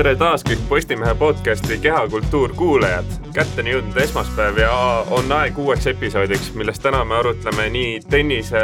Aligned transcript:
tere 0.00 0.14
taas 0.16 0.40
kõik 0.46 0.60
Postimehe 0.64 1.12
podcasti 1.20 1.76
Kehakultuur 1.82 2.54
kuulajad. 2.56 3.04
kätte 3.36 3.60
on 3.60 3.66
jõudnud 3.68 3.98
esmaspäev 4.00 4.60
ja 4.62 4.70
on 5.12 5.32
aeg 5.36 5.58
uueks 5.60 5.86
episoodiks, 5.92 6.54
milles 6.56 6.80
täna 6.80 7.02
me 7.04 7.18
arutleme 7.18 7.66
nii 7.74 7.98
tennise 8.08 8.62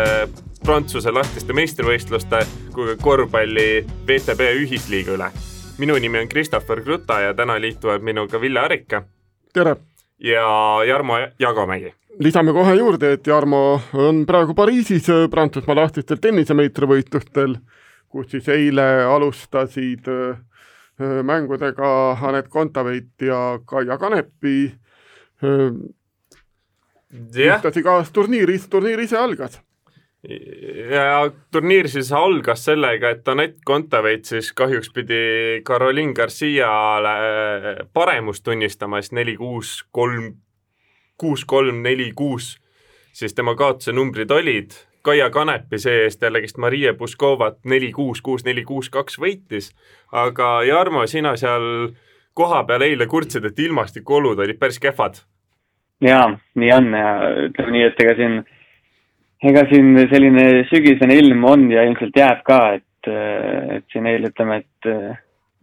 Prantsuse 0.65 1.13
lahtiste 1.13 1.53
meistrivõistluste 1.53 2.41
kui 2.73 2.89
ka 2.89 2.97
korvpalli 3.03 3.85
VTB 4.09 4.49
ühisliiga 4.63 5.13
üle. 5.19 5.29
minu 5.79 5.99
nimi 6.01 6.23
on 6.23 6.29
Christopher 6.29 6.81
Kruta 6.81 7.21
ja 7.21 7.35
täna 7.35 7.61
liituvad 7.61 8.01
minuga 8.01 8.41
Ville 8.41 8.61
Arika. 8.61 9.03
tere! 9.53 9.77
ja 10.19 10.49
Jarmo 10.89 11.19
Jagomägi 11.39 11.93
lisame 12.19 12.53
kohe 12.53 12.75
juurde, 12.75 13.13
et 13.13 13.27
Jarmo 13.27 13.81
on 13.93 14.25
praegu 14.27 14.55
Pariisis 14.55 15.07
Prantsusmaa 15.31 15.77
lahtistel 15.77 16.17
tennisemeistrivõistlustel, 16.17 17.59
kus 18.09 18.31
siis 18.31 18.49
eile 18.49 19.05
alustasid 19.05 20.09
äh, 20.09 20.46
mängudega 20.99 21.89
Anett 22.29 22.49
Kontaveit 22.49 23.23
ja 23.23 23.59
Kaia 23.67 23.99
Kanepi. 23.99 24.75
ühtlasi 27.13 27.83
ka 27.83 28.01
turniiris, 28.13 28.69
turniir 28.69 29.01
ise 29.01 29.19
algas 29.19 29.61
ja 30.91 31.31
turniir 31.53 31.89
siis 31.89 32.11
algas 32.13 32.65
sellega, 32.67 33.11
et 33.15 33.29
Anett 33.29 33.61
Kontaveit 33.65 34.27
siis 34.27 34.51
kahjuks 34.57 34.91
pidi 34.95 35.63
Caroline 35.67 36.15
Garciale 36.15 37.87
paremust 37.95 38.45
tunnistama, 38.45 39.01
siis 39.03 39.15
neli, 39.17 39.37
kuus, 39.37 39.79
kolm, 39.93 40.33
kuus, 41.19 41.45
kolm, 41.45 41.83
neli, 41.85 42.11
kuus, 42.17 42.57
siis 43.13 43.35
tema 43.35 43.55
kaotuse 43.57 43.95
numbrid 43.95 44.31
olid. 44.31 44.75
Kaia 45.07 45.31
Kanepi 45.31 45.79
see-eest 45.79 46.23
jällegist 46.23 46.59
Maria 46.59 46.95
Puskovat 46.95 47.61
neli, 47.65 47.93
kuus, 47.95 48.23
kuus, 48.23 48.43
neli, 48.45 48.65
kuus, 48.67 48.91
kaks 48.91 49.21
võitis. 49.23 49.71
aga 50.13 50.63
Jarmo, 50.67 51.07
sina 51.07 51.37
seal 51.39 51.93
kohapeal 52.35 52.83
eile 52.83 53.07
kurtsid, 53.07 53.45
et 53.47 53.59
ilmastikuolud 53.59 54.43
olid 54.43 54.59
päris 54.59 54.81
kehvad. 54.83 55.23
jaa, 56.03 56.27
nii 56.55 56.73
on 56.73 56.89
ja 56.95 57.13
ütleme 57.47 57.73
nii, 57.77 57.85
et 57.91 58.03
ega 58.05 58.15
siin 58.19 58.35
ega 59.51 59.63
siin 59.71 59.95
selline 60.11 60.47
sügisene 60.71 61.15
ilm 61.21 61.45
on 61.45 61.71
ja 61.71 61.85
ilmselt 61.87 62.17
jääb 62.17 62.43
ka, 62.45 62.61
et, 62.81 63.11
et 63.77 63.87
siin 63.93 64.09
eile 64.11 64.33
ütleme, 64.33 64.59
et 64.65 64.91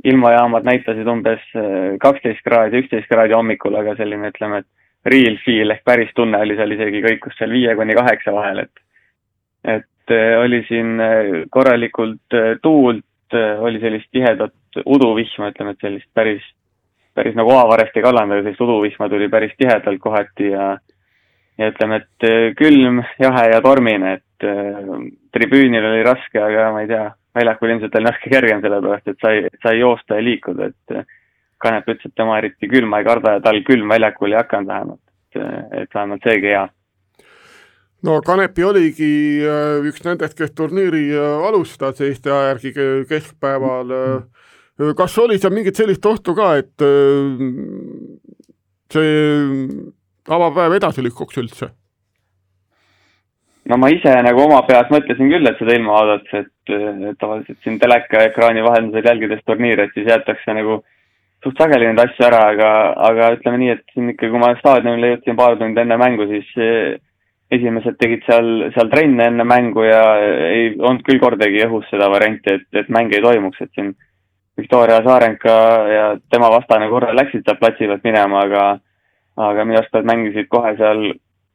ilmajaamad 0.03 0.63
näitasid 0.67 1.07
umbes 1.07 1.43
kaksteist 2.01 2.43
kraadi, 2.47 2.83
üksteist 2.83 3.11
kraadi 3.11 3.35
hommikul, 3.35 3.75
aga 3.79 3.97
selline 3.99 4.31
ütleme, 4.31 4.63
et 4.63 5.11
real 5.13 5.35
feel 5.43 5.75
ehk 5.75 5.83
päris 5.83 6.15
tunne 6.15 6.39
oli 6.39 6.55
seal 6.55 6.71
isegi 6.75 7.03
kõikus 7.03 7.35
seal 7.37 7.51
viie 7.51 7.75
kuni 7.75 7.95
kaheksa 7.97 8.33
vahel, 8.35 8.63
et 8.65 8.83
et 9.63 10.13
oli 10.39 10.59
siin 10.67 10.97
korralikult 11.49 12.35
tuult, 12.61 13.35
oli 13.59 13.79
sellist 13.79 14.09
tihedat 14.11 14.83
uduvihma, 14.85 15.51
ütleme, 15.53 15.73
et 15.73 15.85
sellist 15.85 16.09
päris, 16.13 16.43
päris 17.15 17.37
nagu 17.37 17.53
oavarest 17.53 17.95
ei 17.97 18.03
kallanud, 18.03 18.35
aga 18.35 18.43
sellist 18.43 18.65
uduvihma 18.65 19.09
tuli 19.09 19.29
päris 19.31 19.55
tihedalt 19.57 20.01
kohati 20.03 20.51
ja 20.51 20.73
ja 21.57 21.69
ütleme, 21.69 22.01
et 22.01 22.55
külm, 22.57 23.03
jahe 23.21 23.43
ja 23.51 23.59
tormine, 23.61 24.15
et 24.17 24.47
tribüünil 25.33 25.85
oli 25.85 26.05
raske, 26.05 26.41
aga 26.41 26.71
ma 26.73 26.81
ei 26.83 26.89
tea, 26.89 27.07
väljakul 27.35 27.73
ilmselt 27.73 27.97
oli 27.97 28.07
natuke 28.07 28.31
kergem, 28.33 28.61
sellepärast 28.61 29.11
et 29.11 29.25
sai, 29.25 29.43
sai 29.63 29.79
joosta 29.79 30.19
ja 30.19 30.25
liikuda, 30.25 30.71
et 30.71 31.03
Kanep 31.63 31.87
ütles, 31.87 32.09
et 32.09 32.17
tema 32.19 32.37
eriti 32.41 32.67
külma 32.67 32.99
ei 32.99 33.05
karda 33.07 33.37
ja 33.37 33.41
tal 33.43 33.61
külm 33.63 33.91
väljakul 33.93 34.33
ei 34.33 34.39
hakanud 34.41 34.67
vähemalt, 34.67 35.03
et 35.79 35.93
vähemalt 35.95 36.25
seegi 36.27 36.51
hea 36.51 36.65
no 38.03 38.19
Kanepi 38.25 38.65
oligi 38.67 39.11
üks 39.89 40.03
nendest, 40.05 40.37
kes 40.37 40.53
turniiri 40.55 41.05
alustas 41.17 42.01
Eesti 42.03 42.31
aja 42.31 42.53
järgi 42.53 42.73
keskpäeval. 43.09 43.93
kas 44.97 45.17
oli 45.23 45.39
seal 45.39 45.53
mingit 45.53 45.79
sellist 45.79 46.05
ohtu 46.05 46.35
ka, 46.35 46.55
et 46.59 46.87
see 48.93 49.13
avapäev 50.29 50.77
edasi 50.79 51.03
lükkuks 51.05 51.39
üldse? 51.41 51.71
no 53.69 53.77
ma 53.79 53.89
ise 53.93 54.11
nagu 54.25 54.43
oma 54.43 54.61
peas 54.67 54.89
mõtlesin 54.91 55.29
küll, 55.31 55.47
et 55.47 55.59
seda 55.59 55.77
ilma 55.77 55.93
vaadates, 55.95 56.33
et, 56.43 56.73
tavaliselt 57.19 57.59
siin 57.63 57.79
telekaekraani 57.79 58.63
vahendusel 58.65 59.07
jälgides 59.07 59.43
turniire, 59.47 59.87
et 59.87 59.95
siis 59.95 60.09
jäetakse 60.09 60.55
nagu 60.57 60.81
suht 61.43 61.59
sageli 61.59 61.87
neid 61.89 62.01
asju 62.03 62.27
ära, 62.27 62.41
aga, 62.53 62.69
aga 63.09 63.31
ütleme 63.37 63.61
nii, 63.61 63.71
et 63.77 63.95
siin 63.95 64.11
ikka, 64.13 64.29
kui 64.31 64.41
ma 64.43 64.51
staadionile 64.59 65.13
jõudsin 65.13 65.39
paar 65.39 65.57
tundi 65.59 65.83
enne 65.83 65.97
mängu, 65.99 66.27
siis 66.31 66.51
esimesed 67.53 67.97
tegid 67.99 68.23
seal, 68.27 68.49
seal 68.75 68.89
trenne 68.91 69.27
enne 69.29 69.45
mängu 69.47 69.85
ja 69.85 70.01
ei 70.49 70.71
olnud 70.77 71.03
küll 71.07 71.21
kordagi 71.21 71.63
õhus 71.67 71.85
seda 71.91 72.09
varianti, 72.11 72.57
et, 72.57 72.67
et 72.83 72.89
mäng 72.93 73.13
ei 73.13 73.23
toimuks, 73.23 73.61
et 73.61 73.71
siin 73.75 73.93
Viktoria 74.57 75.01
Saarenka 75.05 75.53
ja 75.89 76.07
tema 76.31 76.49
vastane 76.53 76.89
korra 76.89 77.13
läksid 77.15 77.45
sealt 77.45 77.61
platsi 77.61 77.89
pealt 77.89 78.03
minema, 78.05 78.45
aga 78.47 78.65
aga 79.43 79.65
minu 79.65 79.79
arust 79.79 79.95
nad 79.97 80.09
mängisid 80.11 80.49
kohe 80.49 80.75
seal 80.77 81.13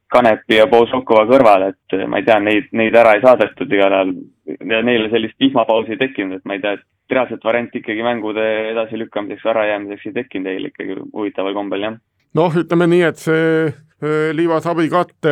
Kanepi 0.08 0.56
ja 0.56 0.64
Bozokova 0.66 1.26
kõrval, 1.28 1.66
et 1.68 1.96
ma 2.08 2.18
ei 2.18 2.24
tea, 2.24 2.38
neid, 2.40 2.70
neid 2.72 2.94
ära 2.96 3.12
ei 3.14 3.20
saadetud 3.20 3.72
igal 3.76 3.92
ajal 3.92 4.14
ja 4.70 4.78
neile 4.82 5.10
sellist 5.12 5.36
vihmapausi 5.40 5.92
ei 5.94 6.00
tekkinud, 6.00 6.38
et 6.38 6.48
ma 6.48 6.56
ei 6.56 6.62
tea, 6.64 6.78
et 6.78 7.12
reaalset 7.12 7.44
varianti 7.44 7.82
ikkagi 7.82 8.06
mängude 8.06 8.46
edasilükkamiseks 8.70 9.44
ärajäämiseks 9.52 10.08
ei 10.08 10.14
tekkinud 10.16 10.48
eile 10.52 10.72
ikkagi 10.72 10.96
huvitaval 11.12 11.56
kombel, 11.56 11.84
jah. 11.84 11.98
noh, 12.40 12.56
ütleme 12.62 12.88
nii, 12.88 13.02
et 13.10 13.20
see 13.20 13.68
Äh, 13.98 14.30
liivasavi 14.30 14.84
katte 14.92 15.30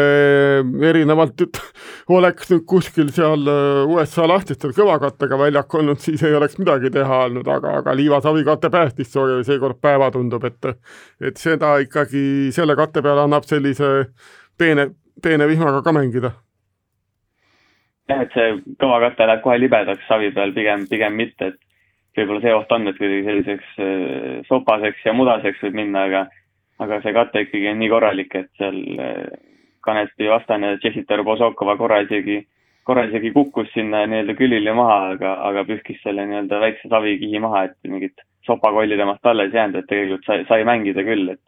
erinevalt 0.89 1.39
oleks 2.17 2.49
nüüd 2.51 2.65
kuskil 2.67 3.13
seal 3.15 3.47
äh, 3.47 3.83
USA 3.87 4.25
lahtistel 4.27 4.73
kõvakattega 4.75 5.37
väljak 5.39 5.75
olnud, 5.79 6.01
siis 6.03 6.25
ei 6.27 6.35
oleks 6.35 6.57
midagi 6.59 6.91
teha 6.91 7.21
olnud, 7.29 7.47
aga, 7.47 7.77
aga 7.79 7.93
liivasavi 7.95 8.41
kate 8.49 8.71
päästis 8.75 9.13
seekord 9.47 9.79
päeva, 9.79 10.09
tundub, 10.11 10.43
et 10.51 10.67
et 11.23 11.39
seda 11.39 11.77
ikkagi 11.85 12.51
selle 12.57 12.75
katte 12.75 13.05
peale 13.07 13.23
annab 13.29 13.47
sellise 13.47 13.91
peene, 14.59 14.89
peene 15.23 15.47
vihmaga 15.47 15.85
ka 15.87 15.93
mängida. 15.95 16.33
jah, 18.11 18.25
et 18.27 18.35
see 18.35 18.49
kõvakate 18.83 19.29
läheb 19.31 19.45
kohe 19.45 19.61
libedaks 19.63 20.11
savi 20.11 20.33
peal, 20.35 20.51
pigem, 20.59 20.89
pigem 20.91 21.15
mitte, 21.15 21.53
et 21.53 22.19
võib-olla 22.19 22.43
see 22.43 22.59
oht 22.59 22.75
on, 22.75 22.91
et 22.91 22.99
kuidagi 22.99 23.29
selliseks 23.31 24.51
sopaseks 24.51 25.07
ja 25.07 25.15
mudaseks 25.15 25.63
võib 25.63 25.79
minna, 25.85 26.09
aga 26.11 26.27
aga 26.83 27.01
see 27.03 27.15
kate 27.17 27.47
ikkagi 27.47 27.71
on 27.73 27.81
nii 27.81 27.93
korralik, 27.93 28.35
et 28.35 28.51
seal 28.61 28.79
eh, 29.01 29.25
Kanepi 29.87 30.29
vastane 30.29 30.77
Jessica 30.83 31.23
Bozokova 31.23 31.77
korra 31.79 32.01
isegi, 32.03 32.41
korra 32.85 33.07
isegi 33.07 33.31
kukkus 33.33 33.69
sinna 33.75 34.03
nii-öelda 34.11 34.35
külili 34.39 34.73
maha, 34.75 35.13
aga, 35.15 35.35
aga 35.49 35.63
pühkis 35.69 36.01
selle 36.03 36.27
nii-öelda 36.27 36.61
väikse 36.63 36.91
savikihi 36.91 37.43
maha, 37.43 37.67
et 37.69 37.77
mingit 37.91 38.25
sopakolli 38.47 38.99
temast 38.99 39.27
alles 39.27 39.53
ei 39.55 39.61
jäänud, 39.61 39.79
et 39.79 39.89
tegelikult 39.91 40.27
sai, 40.27 40.45
sai 40.49 40.67
mängida 40.67 41.05
küll, 41.07 41.31
et 41.35 41.43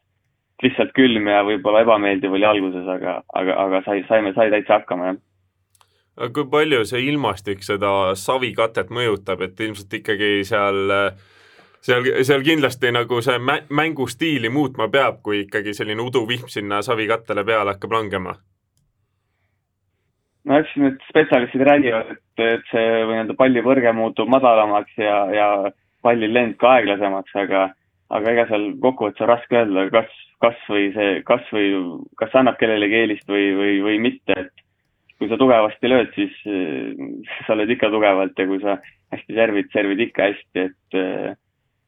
lihtsalt 0.63 0.95
külm 0.97 1.31
ja 1.31 1.43
võib-olla 1.47 1.83
ebameeldiv 1.85 2.35
oli 2.35 2.47
alguses, 2.47 2.87
aga, 2.91 3.21
aga, 3.41 3.59
aga 3.65 3.83
sai, 3.87 4.05
saime, 4.09 4.33
sai 4.35 4.53
täitsa 4.55 4.81
hakkama, 4.81 5.13
jah. 5.13 5.19
Kui 6.35 6.49
palju 6.51 6.83
see 6.87 7.05
ilmastik 7.07 7.61
seda 7.63 8.15
savikatet 8.19 8.89
mõjutab, 8.91 9.45
et 9.47 9.61
ilmselt 9.63 9.93
ikkagi 10.01 10.31
seal 10.47 10.91
äh, 10.91 11.21
seal, 11.81 12.11
seal 12.23 12.45
kindlasti 12.47 12.93
nagu 12.95 13.23
see 13.25 13.39
mä-, 13.39 13.63
mängustiili 13.71 14.51
muutma 14.53 14.89
peab, 14.93 15.23
kui 15.23 15.45
ikkagi 15.47 15.75
selline 15.75 16.03
uduvihm 16.03 16.51
sinna 16.51 16.83
savikattele 16.83 17.45
peale 17.45 17.77
hakkab 17.77 17.99
langema? 17.99 18.37
no 20.49 20.59
eks 20.59 20.77
need 20.81 21.03
spetsialistid 21.11 21.65
räägivad, 21.67 22.15
et, 22.15 22.45
et 22.45 22.71
see 22.71 22.87
nii-öelda 23.11 23.35
pallipõrge 23.37 23.93
muutub 23.93 24.31
madalamaks 24.33 24.95
ja, 24.97 25.19
ja 25.35 25.49
palli 26.03 26.31
lend 26.33 26.57
ka 26.61 26.79
aeglasemaks, 26.79 27.35
aga 27.43 27.67
aga 28.17 28.33
ega 28.33 28.47
seal 28.49 28.71
kokkuvõttes 28.81 29.25
on 29.25 29.29
raske 29.29 29.59
öelda, 29.59 29.85
kas, 29.93 30.15
kas 30.41 30.63
või 30.71 30.87
see, 30.95 31.19
kas 31.29 31.45
või, 31.53 31.75
kas 32.21 32.37
annab 32.41 32.57
kellelegi 32.61 33.03
eelist 33.03 33.29
või, 33.29 33.51
või, 33.59 33.75
või 33.85 33.99
mitte, 34.07 34.39
et 34.47 34.65
kui 35.19 35.29
sa 35.29 35.37
tugevasti 35.41 35.91
lööd, 35.91 36.15
siis 36.17 36.39
sa 37.47 37.59
lööd 37.59 37.75
ikka 37.75 37.93
tugevalt 37.93 38.39
ja 38.39 38.49
kui 38.49 38.63
sa 38.63 38.79
hästi 39.13 39.37
servid, 39.37 39.69
servid 39.75 40.07
ikka 40.07 40.31
hästi, 40.31 40.65
et 40.71 40.99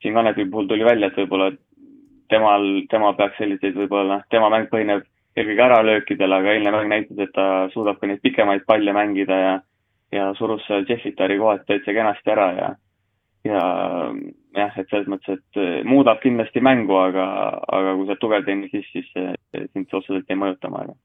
siin 0.03 0.15
Kanepi 0.15 0.47
puhul 0.51 0.69
tuli 0.69 0.85
välja, 0.85 1.11
et 1.11 1.19
võib-olla 1.19 1.51
temal, 2.31 2.69
tema 2.91 3.13
peaks 3.19 3.39
selliseid 3.39 3.77
võib-olla, 3.77 4.21
tema 4.31 4.51
mäng 4.53 4.71
põhineb 4.71 5.07
eelkõige 5.37 5.65
äralöökidel, 5.67 6.33
aga 6.33 6.55
eilne 6.55 6.73
mäng 6.75 6.93
näitas, 6.93 7.19
et 7.19 7.33
ta 7.35 7.47
suudab 7.75 8.01
ka 8.01 8.09
neid 8.11 8.23
pikemaid 8.23 8.67
palle 8.69 8.95
mängida 8.97 9.41
ja 9.45 9.59
ja 10.11 10.33
surus 10.35 10.65
Jeffitari 10.89 11.37
kohad 11.39 11.61
täitsa 11.69 11.93
kenasti 11.95 12.33
ära 12.33 12.49
ja 12.57 12.71
ja 13.45 13.61
jah, 14.57 14.79
et 14.79 14.89
selles 14.91 15.07
mõttes, 15.09 15.39
et 15.39 15.87
muudab 15.87 16.19
kindlasti 16.21 16.61
mängu, 16.61 16.97
aga, 16.99 17.27
aga 17.73 17.95
kui 17.95 18.09
sa 18.09 18.17
oled 18.17 18.21
tugev 18.25 18.45
tennis, 18.45 18.75
siis, 18.75 18.91
siis 18.93 19.13
sind 19.15 19.87
see 19.87 19.97
otseselt 20.01 20.35
ei 20.35 20.41
mõjuta, 20.41 20.73
ma 20.73 20.83
arvan 20.83 20.99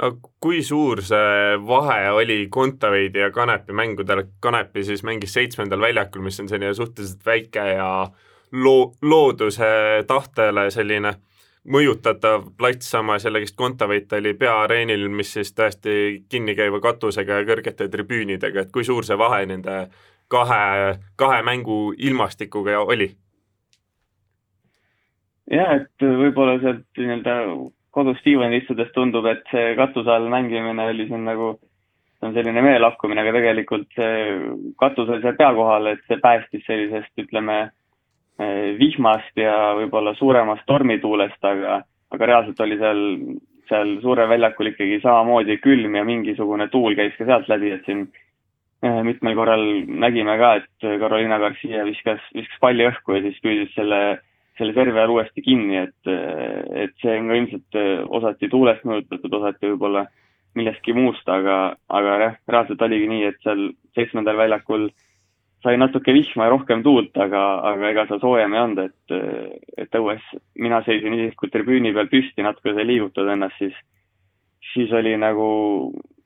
aga 0.00 0.30
kui 0.40 0.62
suur 0.64 1.02
see 1.04 1.56
vahe 1.66 2.10
oli 2.16 2.46
Kontaveidi 2.50 3.20
ja 3.20 3.30
Kanepi 3.30 3.72
mängudel, 3.76 4.24
Kanepi 4.40 4.84
siis 4.84 5.02
mängis 5.04 5.34
seitsmendal 5.36 5.80
väljakul, 5.80 6.24
mis 6.24 6.40
on 6.40 6.48
selline 6.48 6.74
suhteliselt 6.74 7.26
väike 7.26 7.66
ja 7.74 7.90
loo-, 8.52 8.94
looduse 9.02 9.70
tahtele 10.08 10.70
selline 10.70 11.14
mõjutatav 11.68 12.46
plats, 12.56 12.88
samas 12.90 13.24
jällegist 13.24 13.56
Kontaveit 13.56 14.12
oli 14.16 14.32
peaareenil, 14.34 15.08
mis 15.12 15.32
siis 15.36 15.52
tõesti 15.52 15.96
kinnikäiva 16.28 16.80
katusega 16.80 17.42
ja 17.42 17.48
kõrgete 17.48 17.90
tribüünidega, 17.92 18.64
et 18.64 18.72
kui 18.72 18.84
suur 18.84 19.04
see 19.04 19.18
vahe 19.20 19.44
nende 19.46 19.82
kahe, 20.32 20.96
kahe 21.20 21.42
mängu 21.42 21.90
ilmastikuga 21.98 22.80
oli? 22.80 23.10
jah, 25.50 25.76
et 25.82 26.06
võib-olla 26.06 26.56
sealt 26.62 26.86
nii-öelda 26.96 27.36
kodus 27.94 28.22
diivanil 28.24 28.60
istudes 28.60 28.92
tundub, 28.94 29.26
et 29.30 29.42
see 29.50 29.74
katuse 29.78 30.10
all 30.14 30.28
mängimine 30.30 30.90
oli 30.92 31.06
siin 31.08 31.26
nagu, 31.26 31.52
see 32.18 32.28
on 32.28 32.36
selline 32.36 32.62
meelakkumine, 32.64 33.24
aga 33.24 33.34
tegelikult 33.38 33.88
see 33.98 34.24
katus 34.80 35.10
oli 35.10 35.24
seal 35.24 35.38
pea 35.38 35.50
kohal, 35.56 35.90
et 35.92 36.02
see 36.06 36.20
päästis 36.22 36.64
sellisest, 36.68 37.12
ütleme, 37.24 37.58
eh, 38.38 38.70
vihmast 38.78 39.42
ja 39.42 39.74
võib-olla 39.80 40.14
suuremast 40.18 40.66
tormituulest, 40.70 41.42
aga, 41.52 41.80
aga 42.14 42.30
reaalselt 42.32 42.64
oli 42.66 42.78
seal, 42.80 43.04
seal 43.70 43.94
suurel 44.04 44.30
väljakul 44.30 44.72
ikkagi 44.72 45.02
samamoodi 45.02 45.58
külm 45.62 45.98
ja 45.98 46.06
mingisugune 46.06 46.70
tuul 46.70 46.98
käis 46.98 47.14
ka 47.18 47.26
sealt 47.26 47.50
läbi, 47.50 47.74
et 47.74 47.86
siin 47.90 48.06
eh, 48.86 49.02
mitmel 49.06 49.34
korral 49.38 49.66
nägime 50.06 50.38
ka, 50.38 50.56
et 50.62 50.90
Carolina 51.02 51.42
Garcia 51.42 51.82
viskas, 51.90 52.22
viskas 52.38 52.62
palli 52.62 52.86
õhku 52.86 53.18
ja 53.18 53.26
siis 53.26 53.42
püüdis 53.42 53.74
selle 53.74 54.20
selle 54.60 54.76
serve 54.76 55.00
all 55.00 55.14
uuesti 55.14 55.42
kinni, 55.44 55.78
et, 55.86 56.10
et 56.74 56.96
see 57.02 57.18
on 57.18 57.28
ka 57.30 57.38
ilmselt 57.38 57.78
osati 58.20 58.48
tuulest 58.52 58.84
mõjutatud, 58.88 59.36
osati 59.40 59.72
võib-olla 59.72 60.06
millestki 60.58 60.94
muust, 60.96 61.28
aga, 61.30 61.76
aga 61.88 62.16
jah, 62.24 62.34
reaalselt 62.50 62.82
oligi 62.82 63.06
nii, 63.10 63.22
et 63.28 63.38
seal 63.44 63.70
seitsmendal 63.94 64.38
väljakul 64.38 64.88
sai 65.62 65.76
natuke 65.76 66.12
vihma 66.16 66.46
ja 66.46 66.52
rohkem 66.54 66.82
tuult, 66.82 67.12
aga, 67.20 67.42
aga 67.70 67.90
ega 67.92 68.06
seal 68.08 68.22
soojem 68.22 68.54
ei 68.54 68.62
olnud, 68.62 68.80
et, 68.88 69.16
et 69.84 69.98
õues 70.00 70.22
mina 70.58 70.80
seisin 70.86 71.14
isiklikult 71.18 71.52
tribüüni 71.54 71.92
peal 71.96 72.08
püsti, 72.12 72.44
natuke 72.44 72.74
sai 72.74 72.86
liigutada 72.88 73.36
ennast, 73.36 73.60
siis, 73.60 73.76
siis 74.72 74.92
oli 74.96 75.12
nagu 75.20 75.50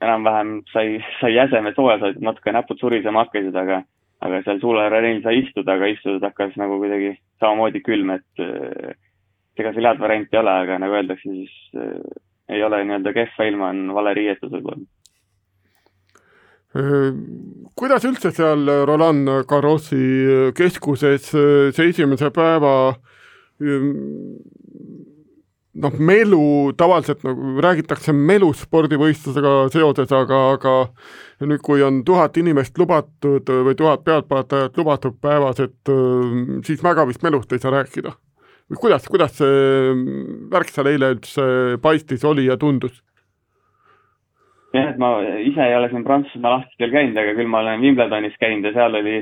enam-vähem 0.05 0.61
sai, 0.73 1.00
sai 1.20 1.35
jäseme 1.35 1.75
sooja, 1.75 1.99
said 2.00 2.23
natuke 2.23 2.55
näpud 2.55 2.81
surisema 2.81 3.26
hakkasid, 3.26 3.56
aga 3.58 3.82
aga 4.25 4.40
seal 4.47 4.61
suularennil 4.62 5.20
sai 5.25 5.43
istuda, 5.43 5.75
aga 5.75 5.90
istuda 5.93 6.31
hakkas 6.31 6.55
nagu 6.61 6.79
kuidagi 6.81 7.11
samamoodi 7.43 7.82
külm, 7.85 8.14
et 8.14 8.40
äh, 8.40 8.94
ega 9.59 9.73
seal 9.75 9.89
head 9.89 10.03
varianti 10.03 10.37
ei 10.37 10.41
ole, 10.43 10.56
aga 10.65 10.81
nagu 10.83 10.99
öeldakse, 10.99 11.31
siis 11.31 11.79
äh, 11.79 12.01
ei 12.55 12.65
ole 12.67 12.83
nii-öelda 12.85 13.15
kehva 13.17 13.49
ilma, 13.49 13.71
on 13.75 13.95
vale 13.97 14.15
riietus 14.19 14.53
võib-olla. 14.53 14.85
Äh, 16.75 17.09
kuidas 17.79 18.06
üldse 18.09 18.35
seal 18.35 18.67
Roland 18.89 19.31
Garrosi 19.51 20.53
keskuses 20.59 21.31
see 21.31 21.89
esimese 21.93 22.33
päeva 22.35 22.75
noh, 25.75 25.99
melu 25.99 26.73
tavaliselt 26.79 27.25
nagu 27.27 27.61
räägitakse 27.65 28.15
meluspordivõistlusega 28.15 29.55
seoses, 29.75 30.12
aga, 30.15 30.41
aga 30.57 30.75
nüüd, 31.47 31.62
kui 31.65 31.83
on 31.85 32.03
tuhat 32.07 32.37
inimest 32.41 32.79
lubatud 32.79 33.50
või 33.67 33.79
tuhat 33.79 34.05
pealtvaatajat 34.07 34.79
lubatud 34.81 35.19
päevas, 35.23 35.62
et 35.65 35.95
siis 36.67 36.85
väga 36.85 37.07
vist 37.11 37.27
melust 37.27 37.53
ei 37.53 37.62
saa 37.62 37.75
rääkida. 37.75 38.15
Kuidas, 38.81 39.08
kuidas 39.11 39.37
see 39.38 39.94
värk 40.52 40.72
seal 40.72 40.90
eile 40.93 41.14
üldse 41.16 41.46
paistis, 41.84 42.25
oli 42.25 42.49
ja 42.49 42.56
tundus? 42.61 43.02
jah, 44.75 44.90
et 44.90 44.99
ma 44.99 45.16
ise 45.44 45.62
ei 45.62 45.76
ole 45.76 45.88
siin 45.93 46.05
Prantsusmaa 46.06 46.56
lahtistel 46.56 46.90
käinud, 46.90 47.19
aga 47.20 47.37
küll 47.38 47.50
ma 47.50 47.61
olen 47.62 47.84
Wimbledonis 47.84 48.34
käinud 48.40 48.66
ja 48.66 48.75
seal 48.75 48.99
oli 48.99 49.20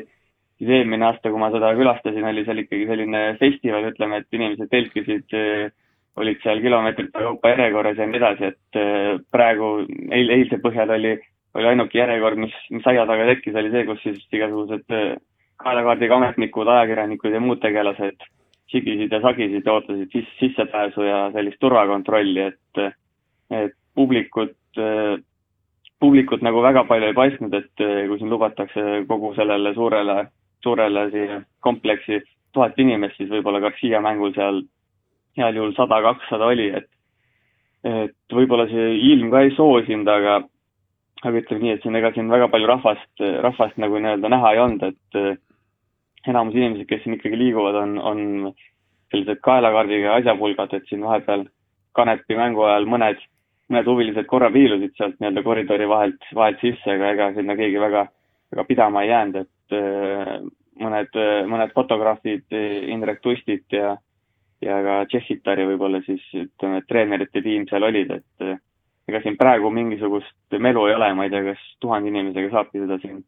siis 0.63 0.71
eelmine 0.79 1.05
aasta, 1.11 1.29
kui 1.29 1.43
ma 1.43 1.51
seda 1.53 1.75
külastasin, 1.77 2.25
oli 2.25 2.45
seal 2.47 2.63
ikkagi 2.63 2.87
selline 2.89 3.23
festival, 3.41 3.91
ütleme, 3.91 4.23
et 4.23 4.39
inimesed 4.39 4.71
telkisid 4.73 5.37
olid 6.17 6.41
seal 6.45 6.61
kilomeetrite 6.61 7.25
kaupa 7.25 7.53
järjekorras 7.55 7.99
ja 7.99 8.07
nii 8.09 8.21
edasi, 8.21 8.51
et 8.53 8.79
äh, 8.81 9.21
praegu 9.33 9.73
eil, 10.13 10.33
eilse 10.37 10.59
põhjal 10.65 10.93
oli, 10.99 11.15
oli 11.57 11.71
ainuke 11.73 11.99
järjekord, 11.99 12.41
mis, 12.45 12.57
mis 12.71 12.87
aia 12.89 13.07
taga 13.09 13.29
tekkis, 13.31 13.57
oli 13.57 13.73
see, 13.73 13.87
kus 13.89 14.03
siis 14.05 14.21
igasugused 14.37 14.97
äh, 14.97 15.15
kaelakaardiga 15.63 16.19
ametnikud, 16.19 16.69
ajakirjanikud 16.69 17.33
ja 17.33 17.41
muud 17.41 17.63
tegelased 17.65 18.29
sigisid 18.73 19.13
ja 19.13 19.21
sagisid 19.23 19.67
ja 19.67 19.77
ootasid 19.77 20.13
sis, 20.13 20.29
sissepääsu 20.41 21.07
ja 21.07 21.23
sellist 21.35 21.61
turvakontrolli, 21.61 22.49
et, 22.51 22.85
et 23.53 23.75
publikut, 23.95 24.57
publikut 26.01 26.43
nagu 26.43 26.63
väga 26.65 26.85
palju 26.89 27.11
ei 27.11 27.17
paistnud, 27.17 27.55
et 27.55 27.85
kui 28.09 28.19
siin 28.19 28.33
lubatakse 28.33 29.05
kogu 29.09 29.35
sellele 29.37 29.75
suurele, 29.77 30.17
suurele 30.65 31.09
siia 31.13 31.43
kompleksi 31.61 32.23
tuhat 32.53 32.79
inimest, 32.79 33.17
siis 33.17 33.31
võib-olla 33.33 33.61
Garcia 33.65 34.01
mängul 34.05 34.35
seal 34.37 34.63
heal 35.39 35.57
juhul 35.57 35.77
sada, 35.77 36.01
kakssada 36.05 36.49
oli, 36.53 36.69
et, 36.77 36.89
et 37.89 38.37
võib-olla 38.37 38.67
see 38.71 38.97
ilm 39.13 39.31
ka 39.33 39.45
ei 39.45 39.55
soosinud, 39.57 40.09
aga, 40.09 40.41
aga 41.23 41.41
ütleme 41.41 41.65
nii, 41.65 41.77
et 41.77 41.87
siin 41.87 41.97
ega 41.99 42.13
siin 42.15 42.29
väga 42.33 42.51
palju 42.53 42.69
rahvast, 42.69 43.25
rahvast 43.47 43.81
nagu 43.81 44.01
nii-öelda 44.01 44.33
näha 44.33 44.53
ei 44.53 44.63
olnud, 44.67 44.85
et 44.93 45.23
enamus 46.29 46.57
inimesed, 46.59 46.87
kes 46.89 47.03
siin 47.05 47.17
ikkagi 47.17 47.39
liiguvad, 47.39 47.77
on, 47.83 47.99
on 47.99 48.23
sellised 49.13 49.43
kaelakaardiga 49.45 50.17
asjapulgad, 50.21 50.75
et 50.77 50.89
siin 50.89 51.05
vahepeal 51.05 51.47
Kanepi 51.93 52.37
mängu 52.39 52.63
ajal 52.65 52.87
mõned, 52.89 53.19
mõned 53.69 53.89
huvilised 53.91 54.25
korra 54.31 54.49
viilusid 54.53 54.95
sealt 54.97 55.19
nii-öelda 55.21 55.43
koridori 55.45 55.89
vahelt, 55.89 56.31
vahelt 56.35 56.63
sisse, 56.65 56.95
aga 56.95 57.11
ega 57.13 57.27
sinna 57.37 57.57
keegi 57.59 57.83
väga, 57.83 58.07
väga 58.55 58.65
pidama 58.69 59.03
ei 59.03 59.11
jäänud, 59.11 59.43
et 59.43 59.77
äh, 59.77 60.39
mõned, 60.81 61.21
mõned 61.53 61.75
fotograafid, 61.77 62.47
Indrek 62.95 63.21
Tustit 63.21 63.77
ja 63.77 63.97
ja 64.63 64.79
ka 64.85 64.99
Tšehhitari 65.11 65.67
võib-olla 65.73 66.01
siis 66.07 66.23
ütleme, 66.37 66.83
treenerite 66.89 67.43
tiim 67.43 67.67
seal 67.71 67.87
olid, 67.87 68.13
et 68.19 68.47
eh, 68.47 68.59
ega 69.11 69.21
siin 69.25 69.37
praegu 69.39 69.71
mingisugust 69.75 70.59
melu 70.63 70.87
ei 70.89 70.97
ole, 70.97 71.11
ma 71.19 71.27
ei 71.27 71.33
tea, 71.33 71.43
kas 71.51 71.63
tuhande 71.83 72.13
inimesega 72.13 72.53
saabki 72.53 72.83
seda 72.85 72.99
siin 73.03 73.23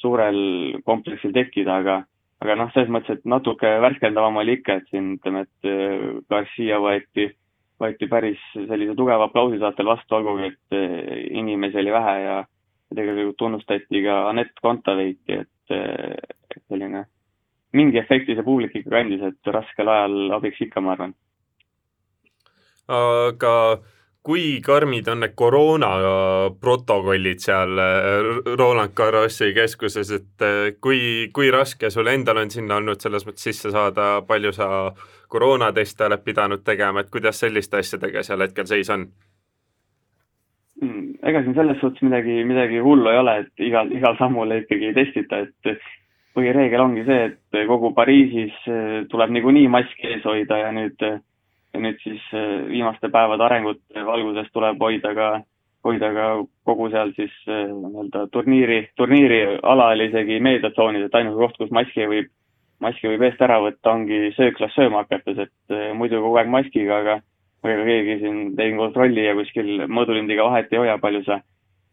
suurel 0.00 0.38
kompleksil 0.86 1.34
tekkida, 1.36 1.80
aga 1.82 1.98
aga 2.44 2.56
noh, 2.58 2.70
selles 2.74 2.90
mõttes, 2.92 3.18
et 3.18 3.28
natuke 3.28 3.70
värskendavam 3.82 4.38
oli 4.42 4.58
ikka, 4.58 4.78
et 4.78 4.88
siin 4.92 5.14
ütleme, 5.16 5.44
et 5.46 5.68
eh, 5.70 6.06
Garcia 6.30 6.78
võeti, 6.82 7.28
võeti 7.82 8.08
päris 8.10 8.40
sellise 8.54 8.94
tugeva 8.98 9.28
aplausi 9.28 9.60
saatel 9.62 9.90
vastu, 9.90 10.18
olgugi 10.18 10.52
et 10.52 10.78
eh, 10.78 11.26
inimesi 11.40 11.80
oli 11.82 11.94
vähe 11.94 12.16
ja 12.24 12.40
tegelikult 12.94 13.36
tunnustati 13.38 14.02
ka 14.06 14.22
Anett 14.30 14.60
Kontaveiti, 14.62 15.42
et, 15.42 15.76
et 15.76 16.62
selline 16.68 17.04
mingi 17.76 18.00
efekti 18.00 18.36
see 18.36 18.46
publik 18.46 18.74
ikka 18.78 18.94
kandis, 18.94 19.22
et 19.28 19.52
raskel 19.52 19.90
ajal 19.92 20.38
abiks 20.38 20.62
ikka, 20.64 20.80
ma 20.80 20.94
arvan. 20.94 21.14
aga 22.88 23.52
kui 24.22 24.60
karmid 24.64 25.08
on 25.08 25.22
need 25.22 25.34
koroona 25.38 25.90
protokollid 26.60 27.40
seal 27.42 27.78
äh, 27.80 28.56
Roland 28.58 28.94
Garrosi 28.96 29.52
keskuses, 29.56 30.10
et 30.12 30.44
äh, 30.44 30.72
kui, 30.80 31.30
kui 31.34 31.50
raske 31.54 31.90
sul 31.90 32.10
endal 32.12 32.42
on 32.42 32.50
sinna 32.52 32.80
olnud 32.80 33.00
selles 33.00 33.26
mõttes 33.28 33.46
sisse 33.48 33.72
saada, 33.74 34.10
palju 34.28 34.52
sa 34.56 34.68
koroonateste 35.32 36.08
oled 36.08 36.24
pidanud 36.24 36.64
tegema, 36.66 37.04
et 37.04 37.12
kuidas 37.12 37.40
selliste 37.44 37.80
asjadega 37.80 38.24
seal 38.26 38.42
hetkel 38.44 38.68
seis 38.68 38.90
on? 38.92 39.06
Hmm, 40.82 41.14
ega 41.26 41.42
siin 41.44 41.56
selles 41.56 41.80
suhtes 41.82 42.04
midagi, 42.06 42.42
midagi 42.46 42.82
hullu 42.82 43.10
ei 43.12 43.22
ole, 43.22 43.38
et 43.44 43.64
igal, 43.70 43.90
igal 43.94 44.18
sammul 44.18 44.52
ikkagi 44.60 44.92
testita, 44.96 45.40
et 45.46 45.88
põhireegel 46.38 46.84
ongi 46.84 47.06
see, 47.06 47.32
et 47.32 47.64
kogu 47.66 47.90
Pariisis 47.96 48.54
tuleb 49.10 49.32
niikuinii 49.34 49.66
maski 49.72 50.12
ees 50.12 50.26
hoida 50.26 50.60
ja 50.60 50.70
nüüd, 50.74 51.02
ja 51.74 51.82
nüüd 51.84 52.00
siis 52.02 52.24
eh, 52.32 52.64
viimaste 52.70 53.10
päevade 53.12 53.44
arengute 53.44 54.04
valguses 54.06 54.48
tuleb 54.52 54.80
hoida 54.82 55.12
ka, 55.14 55.28
hoida 55.84 56.12
ka 56.16 56.28
kogu 56.68 56.88
seal 56.94 57.12
siis 57.16 57.34
eh, 57.46 57.66
nii-öelda 57.68 58.26
turniiri, 58.34 58.80
turniiriala 58.96 59.92
oli 59.94 60.08
isegi 60.10 60.40
meediatsoonis, 60.44 61.08
et 61.08 61.18
ainus 61.20 61.36
koht, 61.40 61.58
kus 61.60 61.74
maski 61.74 62.08
võib, 62.10 62.32
maski 62.84 63.12
võib 63.12 63.26
eest 63.28 63.42
ära 63.44 63.60
võtta, 63.64 63.94
ongi 63.94 64.32
sööklas 64.36 64.74
sööma 64.76 65.04
hakates, 65.04 65.44
et 65.48 65.78
muidu 65.98 66.22
kogu 66.24 66.40
aeg 66.40 66.50
maskiga, 66.52 67.02
aga 67.02 67.20
ega 67.68 67.84
keegi 67.84 68.18
siin 68.22 68.42
tegin 68.56 68.78
kontrolli 68.78 69.24
ja 69.24 69.34
kuskil 69.34 69.88
mõõdulindiga 69.90 70.46
vahet 70.46 70.72
ei 70.72 70.84
hoia, 70.84 70.98
palju 71.02 71.24
sa 71.26 71.40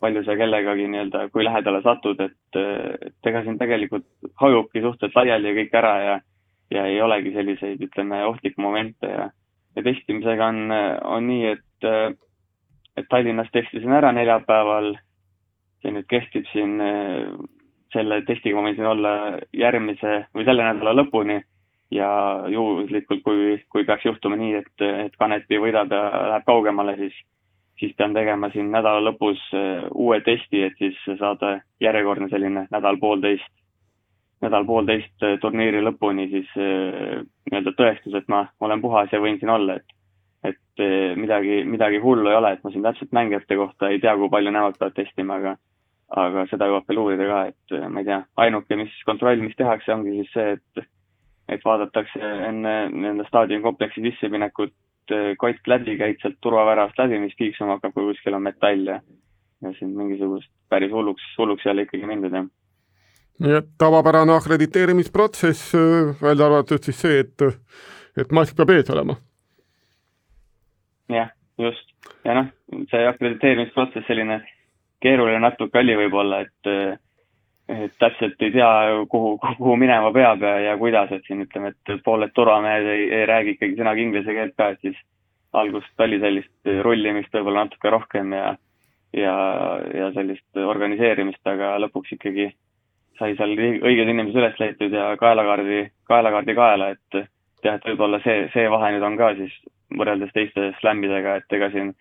palju 0.06 0.24
sa 0.26 0.36
kellegagi 0.38 0.88
nii-öelda, 0.92 1.30
kui 1.34 1.46
lähedale 1.46 1.82
satud, 1.86 2.20
et, 2.22 2.60
et 2.60 3.30
ega 3.32 3.42
siin 3.46 3.58
tegelikult 3.58 4.06
hajubki 4.42 4.84
suhteliselt 4.84 5.18
laiali 5.18 5.56
kõik 5.60 5.78
ära 5.80 5.94
ja, 6.04 6.16
ja 6.76 6.86
ei 6.92 7.00
olegi 7.02 7.34
selliseid, 7.34 7.82
ütleme, 7.88 8.22
ohtlikke 8.30 8.62
momente 8.62 9.10
ja, 9.10 9.30
ja 9.76 9.84
testimisega 9.84 10.48
on, 10.52 10.72
on 11.04 11.28
nii, 11.28 11.56
et, 11.56 12.22
et 12.98 13.10
Tallinnas 13.10 13.52
testisin 13.54 13.94
ära 13.94 14.12
neljapäeval, 14.16 14.94
see 15.84 15.94
nüüd 15.94 16.08
kehtib 16.10 16.48
siin, 16.52 16.80
selle 17.94 18.22
testiga 18.28 18.58
ma 18.58 18.70
võin 18.70 18.78
siin 18.78 18.90
olla 18.90 19.12
järgmise 19.56 20.16
või 20.36 20.48
selle 20.48 20.66
nädala 20.72 20.96
lõpuni. 21.02 21.42
Ja 21.94 22.08
juhuslikult, 22.50 23.22
kui, 23.24 23.60
kui 23.70 23.84
peaks 23.86 24.08
juhtuma 24.08 24.36
nii, 24.40 24.56
et, 24.58 24.84
et 25.06 25.14
Kanepi 25.22 25.60
võidab 25.62 25.92
ja 25.94 26.02
läheb 26.32 26.48
kaugemale, 26.48 26.96
siis 26.98 27.14
siis 27.80 27.94
pean 27.98 28.14
tegema 28.16 28.50
siin 28.54 28.72
nädala 28.72 29.04
lõpus 29.10 29.42
uue 29.94 30.20
testi, 30.26 30.64
et 30.64 30.78
siis 30.80 30.98
saada 31.20 31.60
järjekordne 31.84 32.30
selline 32.32 32.66
nädal-poolteist, 32.72 33.48
nädal-poolteist 34.46 35.26
äh, 35.26 35.36
turniiri 35.42 35.84
lõpuni 35.84 36.30
siis 36.32 36.50
äh, 36.60 37.22
nii-öelda 37.50 37.76
tõestus, 37.78 38.18
et 38.18 38.28
ma 38.32 38.46
olen 38.64 38.84
puhas 38.84 39.14
ja 39.14 39.22
võin 39.24 39.40
siin 39.42 39.54
olla, 39.58 39.80
et 39.80 40.02
et 40.46 40.82
midagi, 41.18 41.64
midagi 41.66 41.98
hullu 42.04 42.30
ei 42.30 42.36
ole, 42.38 42.52
et 42.54 42.60
ma 42.62 42.70
siin 42.70 42.84
täpselt 42.86 43.14
mängijate 43.18 43.56
kohta 43.58 43.88
ei 43.90 43.98
tea, 43.98 44.12
kui 44.20 44.30
palju 44.30 44.52
nemad 44.54 44.76
peavad 44.78 44.94
testima, 44.94 45.40
aga 45.40 45.56
aga 46.22 46.44
seda 46.52 46.68
jõuab 46.70 46.86
veel 46.92 47.00
uurida 47.02 47.26
ka, 47.32 47.40
et 47.50 47.90
ma 47.90 48.04
ei 48.04 48.06
tea, 48.12 48.20
ainuke, 48.44 48.78
mis 48.78 48.94
kontroll, 49.08 49.42
mis 49.42 49.58
tehakse, 49.58 49.90
ongi 49.96 50.20
siis 50.20 50.30
see, 50.36 50.52
et 50.60 50.86
et 51.56 51.66
vaadatakse 51.66 52.22
enne 52.50 52.76
nende 52.94 53.26
staadionikompleksi 53.26 54.06
sisseminekut 54.06 54.76
kott 55.42 55.68
läbi, 55.70 55.98
käid 55.98 56.22
sealt 56.22 56.38
turvaväravast 56.42 56.98
läbi, 57.02 57.20
mis 57.26 57.36
piiksuma 57.38 57.78
hakkab, 57.80 57.94
kui 57.94 58.12
kuskil 58.12 58.38
on 58.38 58.46
metall 58.46 58.86
ja 58.92 59.00
ja 59.64 59.72
siin 59.80 59.96
mingisugust 59.98 60.50
päris 60.70 60.92
hulluks, 60.92 61.24
hulluks 61.38 61.66
ei 61.66 61.72
ole 61.72 61.86
ikkagi 61.86 62.10
mindud, 62.10 62.34
jah. 62.34 62.48
Nii 63.44 63.56
et 63.60 63.72
tavapärane 63.78 64.36
akrediteerimisprotsess, 64.36 65.74
välja 66.22 66.46
arvatud 66.46 66.84
siis 66.84 67.00
see, 67.02 67.24
et, 67.26 67.48
et 68.18 68.32
mask 68.32 68.56
peab 68.58 68.72
ees 68.76 68.92
olema? 68.94 69.18
jah, 71.12 71.32
just. 71.62 71.90
ja 72.26 72.38
noh, 72.40 72.52
see 72.92 73.08
akrediteerimisprotsess 73.08 74.08
selline 74.08 74.40
keeruline, 75.04 75.42
natuke 75.44 75.76
kalli 75.76 75.98
võib-olla, 76.00 76.46
et 76.46 77.02
et 77.66 77.94
täpselt 77.98 78.42
ei 78.46 78.52
tea, 78.54 78.72
kuhu, 79.10 79.38
kuhu 79.42 79.76
minema 79.82 80.12
peab 80.14 80.44
ja, 80.46 80.58
ja 80.68 80.76
kuidas, 80.78 81.10
et 81.12 81.26
siin 81.26 81.42
ütleme, 81.42 81.72
et 81.74 82.04
pooled 82.06 82.30
turvamehed 82.38 82.86
ei, 82.94 83.08
ei 83.20 83.26
räägi 83.26 83.56
ikkagi 83.56 83.80
sõnaga 83.80 84.04
inglise 84.04 84.36
keelt 84.38 84.54
ka, 84.58 84.68
et 84.76 84.86
siis 84.86 85.00
algust 85.58 86.04
oli 86.06 86.20
sellist 86.22 86.72
rullimist 86.86 87.34
võib-olla 87.34 87.66
natuke 87.66 87.90
rohkem 87.90 88.36
ja 88.38 88.54
ja, 89.16 89.36
ja 89.96 90.12
sellist 90.14 90.60
organiseerimist, 90.60 91.42
aga 91.48 91.76
lõpuks 91.86 92.16
ikkagi 92.18 92.50
sai 93.20 93.36
seal 93.40 93.56
õiged 93.58 94.10
inimesed 94.12 94.40
üles 94.42 94.58
leitud 94.60 94.94
ja 94.94 95.12
kaelakaardi, 95.22 95.86
kaelakaardi 96.10 96.56
kaela, 96.58 96.90
et 96.96 97.20
jah, 97.64 97.78
et 97.78 97.88
võib-olla 97.90 98.20
see, 98.24 98.50
see 98.54 98.66
vahe 98.72 98.92
nüüd 98.94 99.06
on 99.08 99.18
ka 99.20 99.34
siis 99.40 99.54
võrreldes 99.96 100.34
teiste 100.36 100.72
slämmidega, 100.82 101.40
et 101.40 101.58
ega 101.58 101.70
siin 101.74 101.94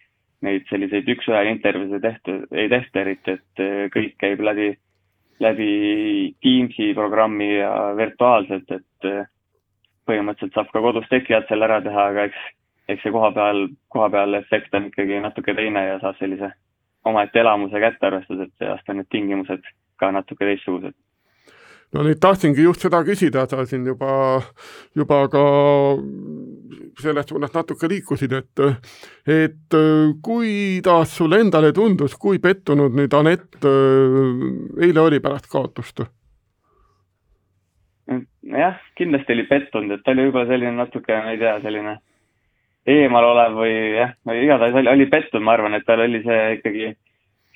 neid 0.45 0.67
selliseid 0.69 1.09
üks-ühele 1.09 1.55
intervjuusid 1.55 2.01
ei 2.01 2.05
tehta, 2.09 2.39
ei 2.53 2.73
tehta 2.73 3.01
eriti, 3.05 3.37
et 3.39 3.93
kõik 3.95 4.17
käib 4.21 4.43
läbi 4.45 4.75
läbi 5.41 6.35
Teamsi 6.43 6.95
programmi 6.95 7.57
ja 7.59 7.71
virtuaalselt, 7.97 8.71
et 8.71 9.09
eh, 9.09 9.25
põhimõtteliselt 10.07 10.55
saab 10.55 10.71
ka 10.73 10.83
kodus 10.85 11.09
teki 11.11 11.35
alt 11.35 11.49
selle 11.51 11.67
ära 11.69 11.81
teha, 11.85 12.09
aga 12.13 12.27
eks, 12.29 12.43
eks 12.89 13.03
see 13.03 13.15
koha 13.15 13.33
peal, 13.35 13.67
koha 13.93 14.11
peal 14.15 14.39
efekt 14.39 14.75
on 14.75 14.91
ikkagi 14.91 15.21
natuke 15.25 15.55
teine 15.57 15.87
ja 15.89 15.99
saab 16.03 16.19
sellise 16.21 16.53
omaette 17.05 17.41
elamuse 17.41 17.81
kätte, 17.81 18.07
arvestades, 18.07 18.53
et 18.53 18.69
aasta 18.69 18.97
need 18.97 19.11
tingimused 19.13 19.67
ka 20.01 20.11
natuke 20.15 20.47
teistsugused 20.49 20.97
no 21.95 22.03
nüüd 22.03 22.19
tahtsingi 22.23 22.65
just 22.65 22.83
seda 22.85 23.03
küsida, 23.07 23.45
sa 23.51 23.65
siin 23.69 23.87
juba, 23.87 24.41
juba 24.99 25.21
ka 25.31 25.45
selles 27.01 27.29
suunas 27.29 27.55
natuke 27.55 27.89
liikusid, 27.91 28.35
et 28.41 28.65
et 29.31 29.79
kuidas 30.25 31.15
sulle 31.19 31.41
endale 31.45 31.73
tundus, 31.77 32.17
kui 32.19 32.41
pettunud 32.43 32.95
nüüd 32.99 33.15
Anett 33.15 33.69
eile 33.69 35.07
oli 35.07 35.23
pärast 35.23 35.51
kaotust? 35.53 36.05
jah, 38.55 38.81
kindlasti 38.99 39.33
oli 39.33 39.47
pettunud, 39.49 39.95
et 39.95 40.03
ta 40.05 40.13
oli 40.13 40.27
võib-olla 40.27 40.51
selline 40.51 40.75
natuke, 40.77 41.15
ma 41.25 41.33
ei 41.33 41.41
tea, 41.41 41.55
selline 41.63 41.95
eemal 42.95 43.25
olev 43.31 43.57
või 43.57 43.75
jah, 43.97 44.13
igatahes 44.35 44.77
oli, 44.77 44.91
oli 44.93 45.07
pettunud, 45.09 45.45
ma 45.47 45.55
arvan, 45.57 45.79
et 45.79 45.87
tal 45.89 46.03
oli 46.05 46.21
see 46.27 46.41
ikkagi 46.59 46.91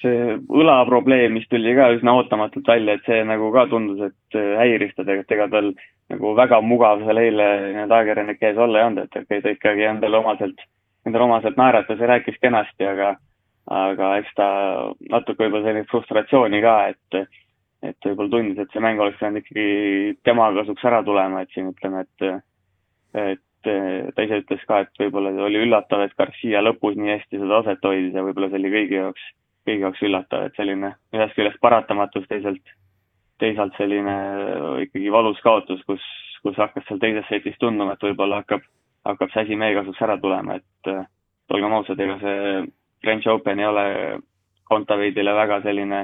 see 0.02 0.34
õlaprobleem, 0.60 1.34
mis 1.34 1.46
tuli 1.50 1.74
ka 1.76 1.90
üsna 1.96 2.14
ootamatult 2.18 2.68
välja, 2.68 2.96
et 2.96 3.06
see 3.08 3.22
nagu 3.26 3.50
ka 3.54 3.66
tundus, 3.70 4.10
et 4.10 4.38
äh, 4.38 4.50
häiris 4.60 4.94
ta 4.94 5.04
tegelikult, 5.04 5.34
ega 5.36 5.48
tal 5.54 5.72
nagu 6.12 6.34
väga 6.38 6.60
mugav 6.64 7.02
seal 7.04 7.20
eile 7.20 7.48
nii-öelda 7.74 7.96
ajakirjanike 8.00 8.50
ees 8.50 8.60
olla 8.64 8.80
ei 8.80 8.88
olnud, 8.88 9.08
et 9.08 9.22
okei, 9.22 9.42
ta 9.44 9.54
ikkagi 9.54 9.88
endale 9.88 10.20
omaselt, 10.20 10.62
endale 11.06 11.26
omaselt 11.26 11.58
naeratas 11.60 12.00
ja 12.00 12.12
rääkis 12.12 12.38
kenasti, 12.42 12.86
aga 12.88 13.16
aga 13.68 14.14
eks 14.22 14.30
ta 14.36 14.46
natuke 15.12 15.44
võib-olla 15.44 15.66
sellist 15.66 15.90
frustratsiooni 15.92 16.62
ka, 16.64 16.76
et 16.94 17.18
et 17.88 18.06
võib-olla 18.06 18.32
tundis, 18.32 18.58
et 18.58 18.72
see 18.72 18.82
mäng 18.82 18.98
oleks 18.98 19.18
pidanud 19.20 19.42
ikkagi 19.42 19.66
tema 20.26 20.48
kasuks 20.56 20.86
ära 20.88 21.02
tulema, 21.06 21.42
et 21.42 21.52
siin 21.54 21.68
ütleme, 21.74 22.06
et 22.06 22.30
et 23.18 24.14
ta 24.14 24.24
ise 24.24 24.40
ütles 24.42 24.64
ka, 24.70 24.80
et 24.84 25.02
võib-olla 25.02 25.34
oli 25.44 25.60
üllatav, 25.66 26.06
et 26.06 26.16
Garcia 26.18 26.62
lõpus 26.64 26.96
nii 26.96 27.12
hästi 27.16 27.42
seda 27.42 27.60
aset 27.60 27.84
hoidis 27.84 28.16
ja 28.16 28.24
võib-olla 28.24 28.48
see 28.48 28.60
oli 28.62 28.72
kõigi 28.72 28.98
jaoks 28.98 29.28
kõigi 29.68 29.84
jaoks 29.84 30.02
üllatav, 30.08 30.48
et 30.48 30.58
selline 30.58 30.94
ühest 31.14 31.36
küljest 31.36 31.60
paratamatus, 31.64 32.26
teisalt, 32.30 32.74
teisalt 33.42 33.76
selline 33.78 34.16
ikkagi 34.86 35.12
valus 35.14 35.40
kaotus, 35.44 35.82
kus, 35.88 36.04
kus 36.42 36.58
hakkas 36.58 36.86
seal 36.88 37.00
teises 37.02 37.28
setis 37.30 37.58
tunduma, 37.60 37.94
et 37.94 38.06
võib-olla 38.08 38.42
hakkab, 38.42 38.64
hakkab 39.08 39.32
see 39.32 39.44
asi 39.44 39.58
meie 39.60 39.76
kasuks 39.78 40.02
ära 40.06 40.18
tulema, 40.22 40.58
et 40.58 40.92
äh, 40.92 41.04
olgem 41.54 41.76
ausad, 41.78 42.00
ega 42.00 42.18
see 42.22 42.62
French 43.04 43.30
Open 43.30 43.60
ei 43.60 43.68
ole 43.68 43.88
Kontaveidile 44.68 45.32
väga 45.32 45.62
selline 45.64 46.02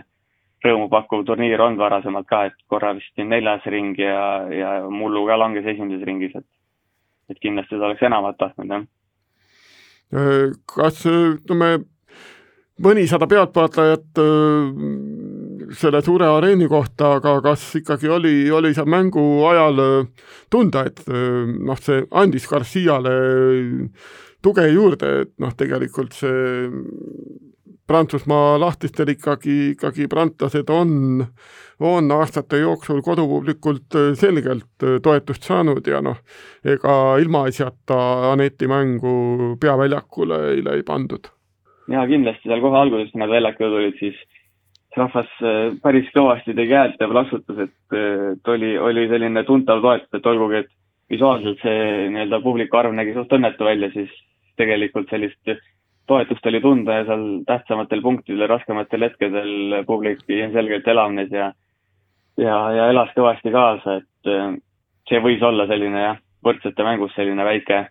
rõõmupakkuv 0.64 1.26
turniir 1.28 1.60
olnud 1.60 1.82
varasemalt 1.82 2.28
ka, 2.30 2.46
et 2.48 2.54
korra 2.72 2.94
vist 2.96 3.18
neljas 3.20 3.66
ring 3.68 3.98
ja, 4.00 4.44
ja 4.48 4.70
mullu 4.88 5.26
ka 5.28 5.36
langes 5.36 5.66
esimeses 5.74 6.04
ringis, 6.08 6.36
et 6.38 6.48
et 7.32 7.40
kindlasti 7.40 7.78
ta 7.80 7.88
oleks 7.88 8.02
enamat 8.04 8.36
tahtnud, 8.40 8.68
jah. 8.68 8.86
Äh, 10.14 10.52
kas 10.68 11.00
ütleme, 11.08 11.78
mõnisada 12.82 13.28
pealtvaatajat 13.30 14.18
äh, 14.18 15.70
selle 15.78 16.02
suure 16.04 16.28
areeni 16.28 16.68
kohta, 16.70 17.16
aga 17.20 17.38
kas 17.44 17.68
ikkagi 17.80 18.10
oli, 18.10 18.34
oli 18.50 18.74
seal 18.74 18.90
mängu 18.90 19.22
ajal 19.50 19.82
äh, 19.84 20.28
tunda, 20.50 20.84
et 20.88 21.02
äh, 21.06 21.44
noh, 21.54 21.80
see 21.80 22.04
andis 22.10 22.48
Garciale 22.50 23.16
tuge 24.44 24.68
juurde, 24.68 25.16
et 25.24 25.34
noh, 25.40 25.54
tegelikult 25.56 26.16
see 26.18 26.60
Prantsusmaa 27.84 28.54
lahtistel 28.56 29.10
ikkagi, 29.12 29.74
ikkagi 29.74 30.06
prantslased 30.08 30.70
on, 30.72 31.20
on 31.84 32.14
aastate 32.16 32.62
jooksul 32.62 33.02
kodupublikult 33.04 33.98
selgelt 34.16 34.86
toetust 35.04 35.44
saanud 35.44 35.84
ja 35.92 36.00
noh, 36.00 36.16
ega 36.64 36.96
ilmaasjata 37.20 38.00
Aneti 38.30 38.72
mängu 38.72 39.12
peaväljakule 39.60 40.40
eile 40.54 40.78
ei 40.80 40.88
pandud 40.88 41.28
ja 41.92 42.06
kindlasti 42.08 42.48
seal 42.48 42.62
kohe 42.64 42.78
alguses, 42.80 43.10
kui 43.12 43.20
nad 43.20 43.32
väljakule 43.32 43.70
tulid, 43.74 43.98
siis 44.00 44.16
rahvas 44.96 45.30
äh, 45.42 45.74
päris 45.82 46.08
kõvasti 46.14 46.54
tegi 46.56 46.76
häält 46.76 47.00
ja 47.00 47.10
plaksutas, 47.10 47.60
et, 47.66 47.76
et 47.98 48.52
oli, 48.54 48.74
oli 48.78 49.08
selline 49.10 49.44
tuntav 49.48 49.82
toetus, 49.84 50.12
et 50.14 50.30
olgugi, 50.30 50.62
et 50.62 50.72
visuaalselt 51.10 51.60
see 51.62 52.08
nii-öelda 52.14 52.40
publiku 52.44 52.80
arv 52.80 52.94
nägi 52.96 53.14
suht 53.16 53.32
õnnetu 53.34 53.66
välja, 53.66 53.90
siis 53.92 54.12
tegelikult 54.56 55.10
sellist 55.10 55.56
toetust 56.06 56.46
oli 56.46 56.60
tunda 56.60 57.00
ja 57.00 57.04
seal 57.08 57.26
tähtsamatel 57.48 58.02
punktidel, 58.04 58.46
raskematel 58.48 59.08
hetkedel 59.08 59.82
publik 59.88 60.22
ilmselgelt 60.28 60.88
elavnes 60.88 61.32
ja 61.32 61.52
ja, 62.38 62.56
ja 62.74 62.88
elas 62.90 63.12
kõvasti 63.16 63.52
kaasa, 63.54 63.98
et 64.00 64.30
äh, 64.30 64.54
see 65.08 65.20
võis 65.22 65.42
olla 65.42 65.68
selline 65.70 66.00
jah, 66.06 66.22
võrdsete 66.44 66.86
mängus 66.86 67.14
selline 67.16 67.44
väike 67.46 67.86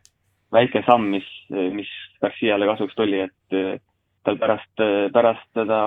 väike 0.54 0.84
samm, 0.88 1.10
mis, 1.16 1.28
mis 1.74 1.90
Garciale 2.22 2.68
kasuks 2.70 2.96
tuli, 2.96 3.24
et 3.26 3.82
tal 4.24 4.38
pärast, 4.40 4.84
pärast 5.14 5.48
seda, 5.58 5.80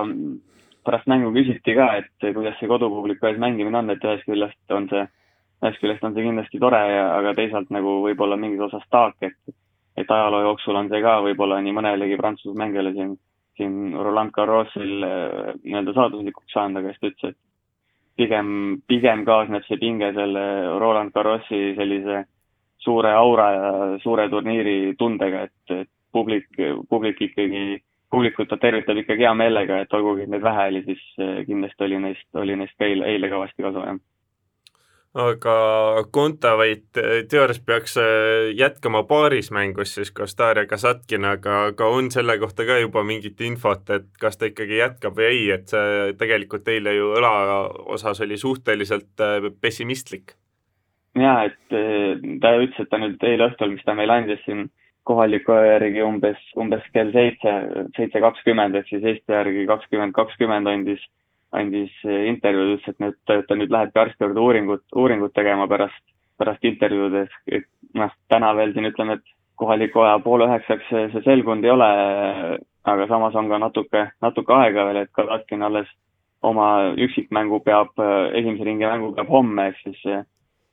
pärast 0.86 1.06
mängu 1.10 1.32
küsiti 1.34 1.74
ka, 1.78 1.90
et 2.00 2.26
kuidas 2.34 2.58
see 2.60 2.70
kodupubliku 2.70 3.30
ees 3.30 3.38
mängimine 3.42 3.80
on, 3.80 3.94
et 3.94 4.04
ühest 4.04 4.26
küljest 4.28 4.74
on 4.76 4.88
see, 4.92 5.06
ühest 5.64 5.80
küljest 5.82 6.04
on 6.04 6.16
see 6.16 6.26
kindlasti 6.26 6.60
tore 6.62 6.82
aga 7.04 7.32
teisalt 7.38 7.72
nagu 7.74 8.00
võib-olla 8.04 8.38
mingis 8.40 8.66
osas 8.68 8.84
taak, 8.92 9.16
et 9.22 9.56
et 9.96 10.10
ajaloo 10.10 10.42
jooksul 10.44 10.76
on 10.76 10.90
see 10.92 11.00
ka 11.00 11.16
võib-olla 11.24 11.58
nii 11.64 11.74
mõnelegi 11.76 12.18
Prantsuse 12.20 12.56
mängijale 12.58 12.92
siin, 12.92 13.14
siin 13.56 13.94
Roland 13.96 14.32
Garrosil 14.36 15.04
äh, 15.06 15.52
nii-öelda 15.62 15.94
saaduslikuks 15.96 16.52
saanud, 16.52 16.82
aga 16.82 16.92
siis 16.92 17.00
ta 17.00 17.10
ütles, 17.12 17.32
et 17.32 18.20
pigem, 18.20 18.50
pigem 18.88 19.24
kaasneb 19.28 19.64
see 19.68 19.80
pinge 19.80 20.12
selle 20.16 20.44
Roland 20.82 21.14
Garrosi 21.16 21.62
sellise 21.78 22.24
suure 22.86 23.12
aura 23.18 23.50
ja 23.52 23.70
suure 24.02 24.28
turniiri 24.30 24.94
tundega, 24.98 25.46
et, 25.48 25.74
et 25.82 25.90
publik, 26.16 26.48
publik 26.88 27.22
ikkagi, 27.28 27.62
publikut 28.10 28.50
ta 28.50 28.58
tervitab 28.62 29.02
ikkagi 29.02 29.26
hea 29.26 29.34
meelega, 29.36 29.82
et 29.82 29.96
olgugi, 29.96 30.28
neid 30.30 30.44
vähe 30.44 30.68
oli, 30.72 30.84
siis 30.90 31.06
eh, 31.20 31.40
kindlasti 31.48 31.88
oli 31.88 32.02
neist, 32.08 32.28
oli 32.42 32.58
neist 32.58 32.76
ka 32.78 32.88
eile, 32.88 33.08
eile 33.14 33.32
kõvasti 33.32 33.66
kasu, 33.66 33.88
jah. 33.90 34.04
Aga 35.16 35.52
Kontaveit 36.12 36.98
eh, 37.00 37.22
teoorias 37.28 37.58
peaks 37.64 37.96
eh, 38.00 38.50
jätkama 38.56 39.02
paaris 39.08 39.48
mängus 39.50 39.94
siis 39.96 40.12
koos 40.12 40.36
Darja 40.38 40.66
Kasatkinaga, 40.68 41.58
aga 41.72 41.88
on 41.88 42.10
selle 42.12 42.36
kohta 42.38 42.68
ka 42.68 42.78
juba 42.82 43.04
mingit 43.04 43.40
infot, 43.48 43.88
et 43.96 44.10
kas 44.20 44.36
ta 44.36 44.50
ikkagi 44.52 44.82
jätkab 44.82 45.16
või 45.16 45.30
ei, 45.32 45.44
et 45.56 45.72
see 45.72 46.16
tegelikult 46.20 46.68
eile 46.68 46.94
ju 46.98 47.14
õla 47.18 47.36
osas 47.96 48.20
oli 48.24 48.38
suhteliselt 48.40 49.24
pessimistlik 49.60 50.36
jaa, 51.20 51.44
et 51.48 51.76
eh, 51.76 52.16
ta 52.42 52.56
ütles, 52.60 52.80
et 52.80 52.90
ta 52.90 53.00
nüüd 53.00 53.22
eile 53.24 53.50
õhtul, 53.50 53.72
mis 53.74 53.84
ta 53.86 53.94
meile 53.96 54.18
andis 54.20 54.42
siin 54.44 54.66
kohaliku 55.06 55.54
aja 55.54 55.76
järgi 55.76 56.02
umbes, 56.02 56.40
umbes 56.58 56.82
kell 56.94 57.12
seitse, 57.14 57.52
seitse 57.96 58.22
kakskümmend 58.24 58.74
ehk 58.74 58.90
siis 58.90 59.06
Eesti 59.06 59.36
järgi 59.36 59.66
kakskümmend 59.70 60.16
kakskümmend 60.16 60.70
andis, 60.72 61.02
andis 61.56 61.94
eh, 62.04 62.26
intervjuud, 62.32 62.76
ütles, 62.76 62.94
et 62.94 63.02
nüüd, 63.04 63.18
ta 63.26 63.58
nüüd 63.58 63.72
lähebki 63.72 64.02
arsti 64.02 64.26
juurde 64.26 64.44
uuringut, 64.44 64.84
uuringut 64.94 65.34
tegema 65.36 65.68
pärast, 65.70 66.02
pärast 66.40 66.64
intervjuud, 66.68 67.20
et 67.48 67.68
noh, 67.96 68.12
täna 68.32 68.52
veel 68.58 68.74
siin 68.74 68.90
ütleme, 68.90 69.20
et 69.20 69.36
kohaliku 69.56 70.04
aja 70.04 70.18
poole 70.24 70.50
üheksaks 70.50 70.90
see, 70.90 71.06
see 71.14 71.24
selgunud 71.24 71.64
ei 71.64 71.72
ole, 71.72 71.90
aga 72.86 73.06
samas 73.08 73.36
on 73.38 73.48
ka 73.48 73.60
natuke, 73.62 74.08
natuke 74.22 74.52
aega 74.52 74.84
veel, 74.90 75.04
et 75.06 75.14
Kalatkin 75.16 75.64
alles 75.64 75.88
oma 76.44 76.92
üksikmängu 76.92 77.62
peab, 77.64 77.94
esimese 78.36 78.66
ringi 78.68 78.84
mängu 78.84 79.14
peab 79.16 79.30
homme, 79.32 79.70
ehk 79.70 79.80
siis 79.80 80.26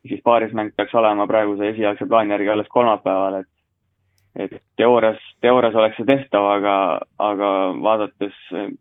siis 0.08 0.22
paarismäng 0.24 0.74
peaks 0.76 0.96
olema 0.96 1.28
praeguse 1.28 1.70
esialgse 1.70 2.06
plaani 2.06 2.36
järgi 2.36 2.50
alles 2.50 2.70
kolmapäeval, 2.70 3.42
et 3.42 3.50
et 4.36 4.64
teoorias, 4.78 5.20
teoorias 5.42 5.76
oleks 5.76 6.00
see 6.00 6.08
tehtav, 6.10 6.48
aga, 6.56 6.76
aga 7.22 7.50
vaadates 7.82 8.38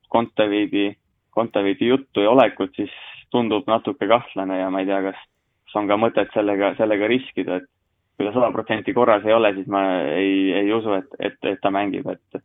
Kontaveidi, 0.08 0.94
Kontaveidi 1.30 1.90
juttu 1.90 2.24
ja 2.24 2.30
olekut, 2.30 2.72
siis 2.76 2.94
tundub 3.30 3.68
natuke 3.68 4.08
kahtlane 4.08 4.58
ja 4.58 4.70
ma 4.70 4.80
ei 4.80 4.88
tea, 4.88 5.02
kas, 5.10 5.18
kas 5.66 5.76
on 5.80 5.90
ka 5.90 5.98
mõtet 6.00 6.32
sellega, 6.34 6.72
sellega 6.78 7.10
riskida, 7.10 7.60
et 7.60 7.68
kui 8.16 8.28
ta 8.28 8.32
sada 8.32 8.48
protsenti 8.54 8.94
korras 8.96 9.24
ei 9.28 9.36
ole, 9.36 9.52
siis 9.56 9.68
ma 9.72 9.82
ei, 10.14 10.52
ei 10.62 10.72
usu, 10.72 10.96
et, 10.96 11.12
et, 11.18 11.38
et 11.52 11.60
ta 11.60 11.72
mängib, 11.74 12.08
et 12.12 12.42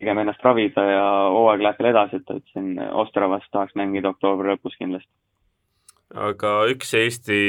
pigem 0.00 0.20
ennast 0.20 0.44
ravida 0.44 0.84
ja 0.88 1.04
hooaeg 1.32 1.64
läheb 1.64 1.80
veel 1.80 1.90
edasi, 1.92 2.20
et, 2.20 2.34
et 2.40 2.52
siin 2.52 2.76
Ostravas 3.04 3.44
tahaks 3.52 3.76
mängida 3.78 4.10
oktoobri 4.12 4.52
lõpus 4.52 4.76
kindlasti. 4.80 5.10
aga 6.28 6.56
üks 6.72 6.92
Eesti 6.98 7.40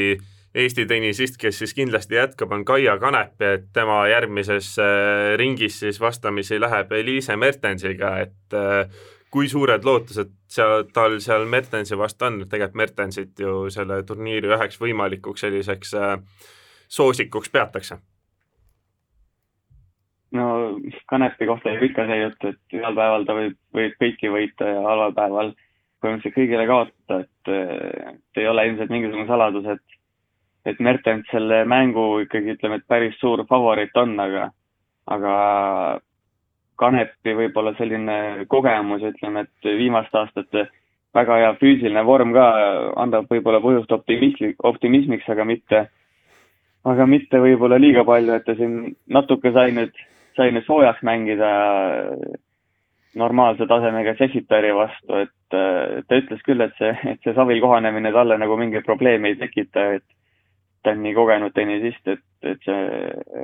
Eesti 0.55 0.85
tennisist, 0.87 1.35
kes 1.35 1.57
siis 1.59 1.73
kindlasti 1.75 2.15
jätkab, 2.15 2.53
on 2.55 2.63
Kaia 2.65 2.93
Kanep, 2.99 3.41
et 3.43 3.65
tema 3.75 4.05
järgmises 4.07 4.69
äh, 4.79 5.33
ringis 5.35 5.81
siis 5.81 5.99
vastamisi 5.99 6.59
läheb 6.61 6.93
Eliise 6.95 7.35
Mertensiga, 7.35 8.13
et 8.23 8.55
äh, 8.55 8.85
kui 9.33 9.49
suured 9.51 9.83
lootused 9.83 10.31
seal, 10.47 10.85
tal 10.95 11.17
seal 11.19 11.43
Mertensi 11.51 11.97
vastu 11.99 12.29
on, 12.29 12.37
tegelikult 12.47 12.79
Mertensit 12.79 13.41
ju 13.43 13.65
selle 13.73 13.97
turniiri 14.07 14.47
üheks 14.55 14.79
võimalikuks 14.79 15.43
selliseks 15.43 15.91
äh, 15.99 16.13
soosikuks 16.87 17.51
peatakse? 17.51 17.99
no 20.35 20.45
Kanepi 21.11 21.49
kohta 21.51 21.73
jääb 21.73 21.83
ikka 21.89 22.07
see 22.07 22.21
jutt, 22.21 22.47
et 22.47 22.79
ühel 22.79 22.95
päeval 22.95 23.27
ta 23.27 23.35
võib, 23.35 23.59
võib 23.75 23.99
kõiki 23.99 24.31
võita 24.31 24.71
ja 24.71 24.79
halval 24.87 25.19
päeval 25.19 25.51
põhimõtteliselt 25.99 26.39
kõigile 26.39 26.63
kaotada, 26.69 27.19
et, 27.25 28.39
ei 28.39 28.47
ole 28.47 28.67
ilmselt 28.69 28.91
mingisugune 28.91 29.27
saladus, 29.27 29.67
et 29.75 29.95
et 30.65 30.79
Mertens 30.79 31.27
selle 31.31 31.63
mängu 31.69 32.05
ikkagi 32.23 32.55
ütleme, 32.55 32.79
et 32.79 32.87
päris 32.89 33.17
suur 33.21 33.43
favoriit 33.49 33.95
on, 34.01 34.17
aga, 34.19 34.49
aga 35.13 35.35
Kanepi 36.75 37.35
võib-olla 37.37 37.71
selline 37.77 38.45
kogemus, 38.51 39.03
ütleme, 39.07 39.45
et 39.45 39.69
viimaste 39.79 40.17
aastate 40.19 40.65
väga 41.15 41.37
hea 41.39 41.51
füüsiline 41.61 42.03
vorm 42.03 42.33
ka 42.35 42.47
annab 42.99 43.29
võib-olla 43.31 43.61
põhjust 43.63 43.93
optimismi, 43.95 44.55
optimismiks, 44.67 45.29
aga 45.31 45.45
mitte, 45.47 45.85
aga 46.83 47.05
mitte 47.07 47.39
võib-olla 47.39 47.79
liiga 47.79 48.03
palju, 48.07 48.35
et 48.35 48.43
ta 48.47 48.57
siin 48.57 48.95
natuke 49.07 49.53
sai 49.55 49.71
nüüd, 49.77 49.95
sai 50.35 50.51
nüüd 50.51 50.67
soojaks 50.67 51.05
mängida 51.07 51.53
normaalse 53.15 53.67
tasemega 53.69 54.17
Cefitari 54.19 54.73
vastu, 54.75 55.21
et 55.23 55.55
ta 55.55 56.19
ütles 56.19 56.43
küll, 56.43 56.59
et 56.65 56.75
see, 56.81 56.91
et 57.13 57.23
see 57.23 57.33
Savil 57.37 57.61
kohanemine 57.63 58.11
talle 58.11 58.35
nagu 58.41 58.57
mingeid 58.59 58.83
probleeme 58.83 59.31
ei 59.31 59.39
tekita, 59.39 59.93
et 60.01 60.03
ta 60.85 60.93
on 60.93 61.01
nii 61.03 61.15
kogenud 61.17 61.53
tennisist, 61.55 62.07
et, 62.13 62.23
et 62.45 62.65
see, 62.65 62.81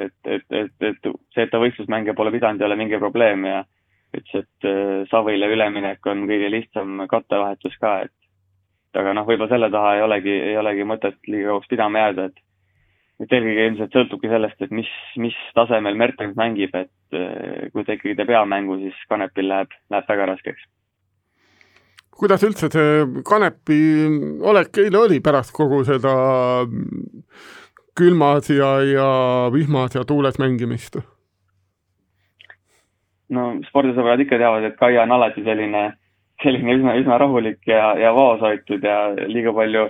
et, 0.05 0.15
et, 0.29 0.45
et, 0.61 0.73
et 0.91 1.07
see, 1.33 1.45
et 1.45 1.51
ta 1.51 1.61
võistlusmänge 1.61 2.13
pole 2.17 2.33
pidanud, 2.33 2.61
ei 2.61 2.67
ole 2.69 2.77
mingi 2.79 2.99
probleem 3.01 3.47
ja 3.49 3.63
ütles, 4.13 4.45
et 4.45 4.69
äh, 4.69 5.01
Savile 5.09 5.49
üleminek 5.51 6.05
on 6.11 6.25
kõige 6.29 6.51
lihtsam 6.53 7.05
kattevahetus 7.09 7.77
ka, 7.81 7.97
et 8.05 9.01
aga 9.01 9.15
noh, 9.15 9.25
võib-olla 9.27 9.49
selle 9.53 9.71
taha 9.73 9.95
ei 9.97 10.05
olegi, 10.05 10.37
ei 10.51 10.57
olegi 10.59 10.87
mõtet 10.87 11.19
liiga 11.31 11.53
kauaks 11.53 11.71
pidama 11.71 12.05
jääda, 12.05 12.29
et 12.31 12.47
et 13.21 13.33
eelkõige 13.37 13.65
ilmselt 13.69 13.93
sõltubki 13.93 14.29
sellest, 14.31 14.63
et 14.65 14.71
mis, 14.73 14.87
mis 15.21 15.35
tasemel 15.53 15.93
Mertens 15.93 16.33
mängib, 16.39 16.73
et 16.73 17.17
äh, 17.17 17.67
kui 17.73 17.85
ta 17.85 17.93
ikkagi 17.97 18.17
teeb 18.17 18.33
hea 18.33 18.45
mängu, 18.49 18.79
siis 18.81 18.97
Kanepil 19.09 19.49
läheb, 19.51 19.75
läheb 19.93 20.07
väga 20.09 20.29
raskeks 20.33 20.65
kuidas 22.17 22.43
üldse 22.43 22.69
see 22.73 23.23
Kanepi 23.27 23.79
olek 24.51 24.77
eile 24.83 24.99
oli 24.99 25.21
pärast 25.23 25.53
kogu 25.55 25.83
seda 25.87 26.13
külmas 27.97 28.49
ja, 28.49 28.75
ja 28.85 29.07
vihmas 29.53 29.95
ja 29.95 30.05
tuules 30.07 30.39
mängimist? 30.39 30.99
no 33.31 33.47
spordisõbrad 33.69 34.21
ikka 34.23 34.37
teavad, 34.41 34.67
et 34.67 34.77
Kaia 34.79 35.05
on 35.05 35.15
alati 35.15 35.43
selline, 35.45 35.85
selline 36.43 36.77
üsna, 36.77 36.95
üsna 36.99 37.19
rahulik 37.21 37.61
ja, 37.69 37.93
ja 37.99 38.11
vaoshoitud 38.15 38.83
ja 38.83 38.97
liiga 39.29 39.53
palju, 39.55 39.85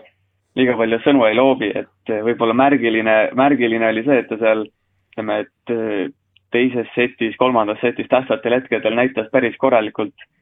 liiga 0.59 0.75
palju 0.77 0.99
sõnu 1.05 1.25
ei 1.25 1.37
loobi, 1.37 1.71
et 1.73 2.13
võib-olla 2.27 2.53
märgiline, 2.57 3.15
märgiline 3.37 3.89
oli 3.89 4.05
see, 4.05 4.19
et 4.21 4.29
ta 4.29 4.37
seal 4.41 4.67
ütleme, 4.67 5.39
et 5.41 6.13
teises 6.53 6.93
setis, 6.93 7.33
kolmandas 7.39 7.81
setis 7.81 8.09
tähtsatel 8.11 8.59
hetkedel 8.59 8.95
näitas 8.95 9.31
päris 9.33 9.57
korralikult 9.57 10.13
emotsiooni 10.13 10.40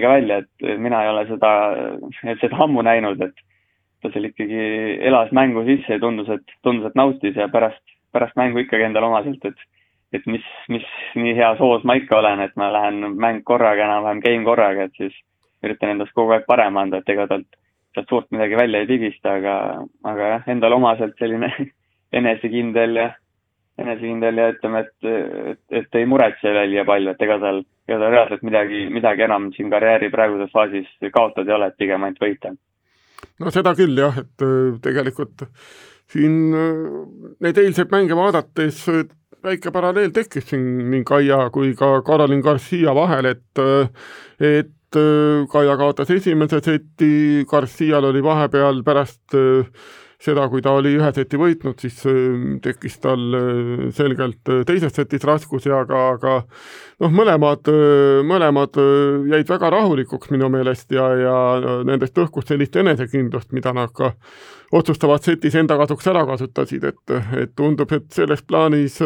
ka 0.00 0.08
välja, 0.08 0.38
et 0.38 0.78
mina 0.78 1.02
ei 1.04 1.10
ole 1.10 1.26
seda, 1.28 1.50
seda 2.40 2.62
ammu 2.64 2.82
näinud, 2.82 3.20
et 3.20 3.34
ta 4.02 4.10
seal 4.12 4.28
ikkagi 4.28 4.98
elas 5.04 5.32
mängu 5.32 5.64
sisse 5.64 5.96
ja 5.96 6.00
tundus, 6.00 6.28
et, 6.28 6.56
tundus, 6.62 6.90
et 6.90 6.98
nautis 6.98 7.36
ja 7.36 7.48
pärast, 7.48 7.82
pärast 8.12 8.36
mängu 8.36 8.64
ikkagi 8.64 8.88
endale 8.88 9.06
omaselt, 9.06 9.44
et 9.44 9.70
et 10.14 10.26
mis, 10.30 10.44
mis 10.70 10.84
nii 11.18 11.34
heas 11.34 11.58
hoos 11.58 11.82
ma 11.82 11.96
ikka 11.98 12.20
olen, 12.20 12.40
et 12.44 12.52
ma 12.60 12.68
lähen 12.70 13.16
mäng 13.18 13.42
korraga, 13.42 13.82
enam-vähem 13.82 14.20
game 14.22 14.44
korraga, 14.46 14.86
et 14.86 14.94
siis 15.00 15.16
üritan 15.64 15.94
endast 15.94 16.14
kogu 16.14 16.36
aeg 16.36 16.46
parem 16.46 16.76
anda, 16.78 17.00
et 17.00 17.10
ega 17.10 17.26
talt, 17.30 17.48
sealt 17.96 18.12
suurt 18.12 18.30
midagi 18.34 18.58
välja 18.58 18.82
ei 18.84 18.90
pigista, 18.90 19.34
aga, 19.40 19.56
aga 20.06 20.30
jah, 20.34 20.46
endale 20.54 20.78
omaselt 20.78 21.18
selline 21.18 21.50
enesekindel 22.18 23.00
ja 23.00 23.08
enesekindel 23.80 24.38
ja 24.38 24.50
ütleme, 24.52 24.84
et, 24.84 25.08
et, 25.54 25.62
et 25.80 25.98
ei 25.98 26.06
muretse 26.06 26.52
välja 26.54 26.84
palju, 26.86 27.14
et 27.14 27.24
ega 27.26 27.38
tal, 27.42 27.64
ega 27.88 27.98
tal 28.02 28.12
reaalselt 28.14 28.44
midagi, 28.46 28.84
midagi 28.94 29.26
enam 29.26 29.48
siin 29.56 29.72
karjääri 29.72 30.10
praeguses 30.12 30.52
faasis 30.54 30.92
kaotada 31.14 31.50
ei 31.50 31.56
ole, 31.56 31.70
et 31.72 31.80
pigem 31.80 32.06
ainult 32.06 32.22
võita. 32.22 32.54
no 33.42 33.54
seda 33.54 33.74
küll 33.78 33.98
jah, 33.98 34.20
et 34.22 34.46
äh, 34.46 34.78
tegelikult 34.84 35.48
siin 36.12 36.38
äh, 36.54 36.94
neid 37.42 37.58
eilseid 37.64 37.90
mänge 37.94 38.16
vaadates 38.18 38.84
äh, 38.92 39.02
väike 39.44 39.74
paralleel 39.74 40.14
tekkis 40.14 40.46
siin 40.52 40.64
nii 40.92 41.02
Kaia 41.04 41.42
kui 41.52 41.74
ka 41.76 41.98
Karolin 42.06 42.44
Garcia 42.44 42.94
vahel, 42.96 43.34
et 43.34 43.62
et 44.40 44.72
Kaia 45.50 45.74
kaotas 45.76 46.10
esimese 46.14 46.60
seti, 46.62 47.44
Garcial 47.50 48.06
oli 48.12 48.22
vahepeal 48.22 48.82
pärast 48.86 49.34
äh, 49.34 49.66
seda, 50.22 50.46
kui 50.48 50.62
ta 50.62 50.74
oli 50.78 50.94
ühe 50.98 51.10
seti 51.14 51.38
võitnud, 51.40 51.80
siis 51.82 52.00
äh, 52.08 52.56
tekkis 52.64 52.98
tal 53.02 53.36
äh, 53.36 53.84
selgelt 53.96 54.50
äh, 54.52 54.62
teises 54.68 54.94
setis 54.94 55.24
raskusi, 55.26 55.72
aga, 55.74 56.00
aga 56.14 56.34
noh, 57.02 57.14
mõlemad, 57.14 57.70
mõlemad 58.26 58.78
jäid 59.30 59.50
väga 59.50 59.70
rahulikuks 59.74 60.32
minu 60.34 60.48
meelest 60.52 60.92
ja, 60.94 61.06
ja 61.18 61.36
nendest 61.86 62.18
õhkus 62.20 62.48
sellist 62.48 62.76
enesekindlust, 62.80 63.52
mida 63.56 63.74
nad 63.76 63.92
ka 63.94 64.14
otsustavas 64.74 65.24
setis 65.26 65.56
enda 65.58 65.76
kasuks 65.78 66.06
ära 66.10 66.24
kasutasid, 66.28 66.84
et, 66.90 67.16
et 67.40 67.56
tundub, 67.56 67.92
et 67.92 68.06
selles 68.14 68.42
plaanis 68.46 69.00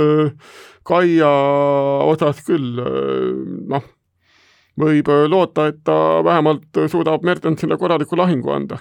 Kaia 0.88 1.28
osas 2.08 2.38
küll 2.46 2.78
noh, 3.68 3.88
võib 4.80 5.10
loota, 5.28 5.66
et 5.68 5.82
ta 5.84 6.22
vähemalt 6.24 6.86
suudab 6.88 7.26
Mertensile 7.28 7.76
korraliku 7.80 8.16
lahingu 8.16 8.54
anda 8.54 8.78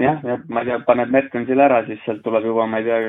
jah, 0.00 0.20
ja 0.24 0.38
ma 0.48 0.62
ei 0.62 0.70
tea, 0.70 0.80
paneb 0.86 1.12
Mertensile 1.14 1.64
ära, 1.66 1.82
siis 1.86 2.00
sealt 2.04 2.22
tuleb 2.24 2.46
juba, 2.48 2.66
ma 2.70 2.80
ei 2.80 2.88
tea, 2.88 3.00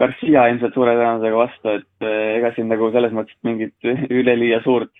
Garcia 0.00 0.46
ilmselt 0.50 0.74
suure 0.74 0.94
tõenäosusega 0.96 1.38
vastu, 1.38 1.76
et 1.78 2.06
eh, 2.06 2.36
ega 2.38 2.52
siin 2.56 2.70
nagu 2.72 2.88
selles 2.94 3.14
mõttes 3.14 3.38
mingit 3.46 3.90
üleliia 4.20 4.62
suurt, 4.64 4.92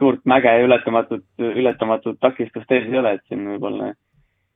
suurt 0.00 0.24
mäge 0.28 0.50
ja 0.50 0.64
ületamatut, 0.66 1.24
ületamatut 1.38 2.18
takistust 2.20 2.72
ees 2.74 2.88
ei 2.90 2.98
ole, 3.00 3.16
et 3.16 3.24
siin 3.28 3.46
võib-olla 3.54 3.92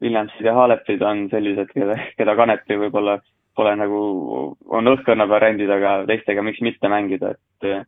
Williamsid 0.03 0.45
ja 0.45 0.57
Halepid 0.57 1.03
on 1.07 1.27
sellised, 1.33 1.71
keda, 1.73 1.97
keda 2.19 2.37
Kanepi 2.37 2.77
võib-olla 2.81 3.21
pole 3.57 3.73
nagu, 3.81 4.01
on 4.69 4.93
õhkkonna 4.93 5.25
variandid, 5.31 5.71
aga 5.73 6.03
teistega 6.11 6.45
miks 6.45 6.61
mitte 6.65 6.91
mängida, 6.93 7.37
et 7.37 7.87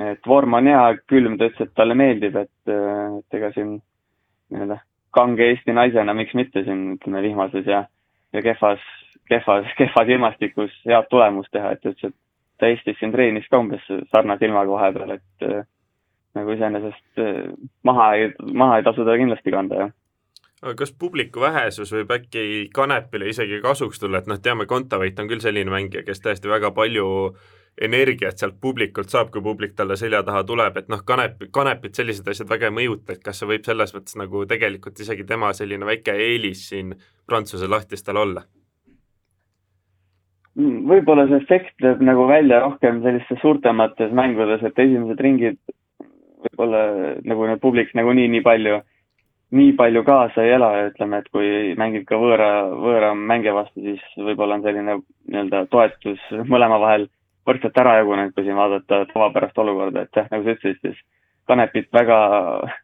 et 0.00 0.26
vorm 0.26 0.56
on 0.58 0.66
hea, 0.66 0.86
külm, 1.06 1.36
ta 1.38 1.46
ütles, 1.46 1.68
et 1.68 1.76
talle 1.78 1.94
meeldib, 1.94 2.34
et, 2.40 2.72
et 2.72 3.36
ega 3.38 3.52
siin 3.54 3.76
nii-öelda 4.50 4.80
kange 5.14 5.48
Eesti 5.52 5.74
naisena, 5.76 6.14
miks 6.14 6.34
mitte 6.34 6.64
siin 6.66 6.96
ütleme 6.96 7.22
vihmases 7.24 7.66
ja, 7.70 7.84
ja 8.32 8.42
kehvas, 8.42 8.82
kehvas, 9.30 9.70
kehvas 9.80 10.12
ilmastikus 10.16 10.76
head 10.88 11.10
tulemust 11.10 11.52
teha, 11.54 11.74
et 11.74 11.90
ütles, 11.90 12.12
et 12.12 12.16
ta 12.60 12.70
Eestis 12.70 12.98
siin 13.00 13.12
treenis 13.14 13.48
ka 13.50 13.60
umbes 13.62 13.84
sarnase 14.12 14.46
ilmaga 14.46 14.76
vahepeal, 14.76 15.16
et 15.18 15.48
äh, 15.48 15.66
nagu 16.38 16.54
iseenesest 16.54 17.22
äh, 17.22 17.42
maha 17.86 18.12
ei, 18.18 18.32
maha 18.52 18.78
ei 18.78 18.86
tasu 18.86 19.02
teda 19.04 19.18
kindlasti 19.20 19.54
kanda, 19.54 19.84
jah. 19.86 19.94
Aga 20.64 20.78
kas 20.80 20.94
publiku 20.96 21.42
vähesus 21.42 21.90
võib 21.92 22.12
äkki 22.14 22.70
Kanepile 22.72 23.26
isegi 23.28 23.58
kasuks 23.60 24.00
tulla, 24.00 24.22
et 24.22 24.30
noh, 24.30 24.38
teame, 24.40 24.64
Kontaveit 24.70 25.18
on 25.20 25.28
küll 25.28 25.42
selline 25.44 25.68
mängija, 25.72 26.06
kes 26.06 26.22
tõesti 26.24 26.48
väga 26.48 26.70
palju 26.72 27.08
äh, 27.26 27.50
energiat 27.82 28.38
sealt 28.38 28.60
publikult 28.62 29.10
saab, 29.10 29.30
kui 29.34 29.42
publik 29.42 29.74
talle 29.76 29.96
selja 29.98 30.22
taha 30.22 30.44
tuleb, 30.46 30.76
et 30.78 30.90
noh, 30.92 31.02
kanep, 31.06 31.46
kanepit 31.54 31.98
sellised 31.98 32.28
asjad 32.30 32.50
väga 32.50 32.70
ei 32.70 32.76
mõjuta, 32.76 33.16
et 33.16 33.22
kas 33.24 33.40
see 33.40 33.50
võib 33.50 33.66
selles 33.66 33.94
mõttes 33.96 34.18
nagu 34.20 34.44
tegelikult 34.50 35.00
isegi 35.00 35.26
tema 35.26 35.52
selline 35.52 35.86
väike 35.88 36.14
eelis 36.14 36.68
siin 36.70 36.94
Prantsuse 37.26 37.70
lahtistel 37.70 38.20
olla? 38.20 38.44
võib-olla 40.54 41.24
see 41.26 41.40
efekt 41.42 41.82
lööb 41.82 42.02
nagu 42.06 42.28
välja 42.30 42.60
rohkem 42.62 43.00
sellistes 43.02 43.40
suurtemates 43.42 44.12
mängudes, 44.14 44.62
et 44.62 44.78
esimesed 44.78 45.18
ringid 45.18 45.58
võib-olla 46.44 46.82
nagu 47.26 47.48
need 47.48 47.62
publik 47.62 47.90
nagunii 47.98 48.28
nii 48.36 48.42
palju, 48.44 48.78
nii 49.58 49.72
palju 49.78 50.04
kaasa 50.06 50.44
ei 50.44 50.54
ela 50.54 50.70
ütleme, 50.92 51.18
et 51.18 51.30
kui 51.34 51.74
mängid 51.80 52.06
ka 52.06 52.20
võõra, 52.20 52.50
võõra 52.70 53.10
mängija 53.18 53.56
vastu, 53.56 53.82
siis 53.82 54.04
võib-olla 54.14 54.60
on 54.60 54.64
selline 54.66 54.98
nii-öelda 55.00 55.66
toetus 55.74 56.22
mõlema 56.46 56.78
vahel 56.82 57.08
võrdselt 57.46 57.76
ära 57.80 57.98
jagunenud, 58.00 58.32
kui 58.34 58.46
siin 58.46 58.56
vaadata 58.58 59.04
tavapärast 59.12 59.58
olukorda, 59.60 60.06
et 60.06 60.16
jah, 60.16 60.30
nagu 60.32 60.46
sa 60.46 60.56
ütlesid, 60.56 60.80
siis 60.82 61.04
Kanepit 61.44 61.90
väga, 61.92 62.16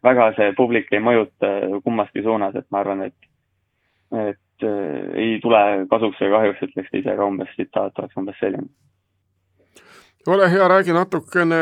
väga 0.04 0.26
see 0.36 0.52
publik 0.52 0.90
ei 0.92 1.00
mõjuta 1.00 1.48
kummaski 1.84 2.20
suunas, 2.26 2.52
et 2.60 2.66
ma 2.68 2.82
arvan, 2.82 3.06
et, 3.08 3.30
et 4.12 4.66
äh, 4.68 5.06
ei 5.16 5.38
tule 5.40 5.62
kasuks 5.88 6.20
ega 6.20 6.42
kahjuks, 6.42 6.66
ütleks 6.68 6.92
ise 7.00 7.16
ka 7.16 7.28
umbes, 7.30 7.54
tsitaat 7.56 8.02
oleks 8.02 8.20
umbes 8.20 8.36
selline 8.42 8.68
ole 10.26 10.50
hea, 10.50 10.68
räägi 10.68 10.92
natukene 10.92 11.60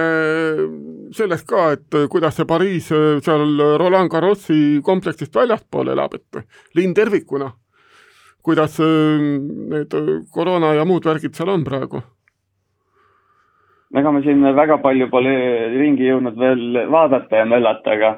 sellest 1.14 1.46
ka, 1.46 1.70
et 1.76 1.96
kuidas 2.11 2.37
see 2.37 2.46
Pariis 2.48 2.90
seal 2.90 3.62
Roland 3.78 4.11
Garrosi 4.11 4.80
kompleksist 4.84 5.34
väljaspool 5.34 5.92
elab, 5.94 6.18
et 6.18 6.42
linn 6.74 6.94
tervikuna, 6.96 7.52
kuidas 8.42 8.78
need 8.82 9.94
koroona 10.34 10.74
ja 10.74 10.87
muud 10.88 11.06
värgid 11.06 11.38
seal 11.38 11.54
on 11.54 11.66
praegu? 11.66 12.02
Ega 13.96 14.12
me 14.12 14.22
siin 14.22 14.44
väga 14.57 14.79
palju 14.85 15.09
pole 15.11 15.35
ringi 15.74 16.09
jõudnud 16.09 16.38
veel 16.38 16.83
vaadata 16.92 17.42
ja 17.42 17.48
möllata, 17.48 17.94
aga 17.96 18.11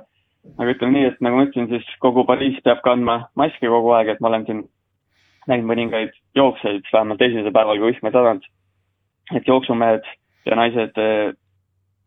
aga 0.59 0.73
ütleme 0.75 0.97
nii, 0.97 1.09
et 1.11 1.21
nagu 1.25 1.37
ma 1.37 1.47
ütlesin, 1.47 1.69
siis 1.71 1.99
kogu 2.03 2.25
Pariis 2.29 2.59
peab 2.65 2.81
kandma 2.85 3.19
maski 3.39 3.69
kogu 3.69 3.93
aeg, 3.97 4.09
et 4.15 4.23
ma 4.25 4.31
olen 4.31 4.47
siin 4.47 4.65
näinud 5.51 5.69
mõningaid 5.69 6.17
jooksjaid 6.39 6.89
vähemalt 6.93 7.23
esimesel 7.23 7.55
päeval, 7.55 7.79
kui 7.79 7.91
võistme 7.91 8.13
tasand, 8.15 8.47
et 9.37 9.49
jooksumehed 9.49 10.07
ja 10.49 10.59
naised 10.59 10.97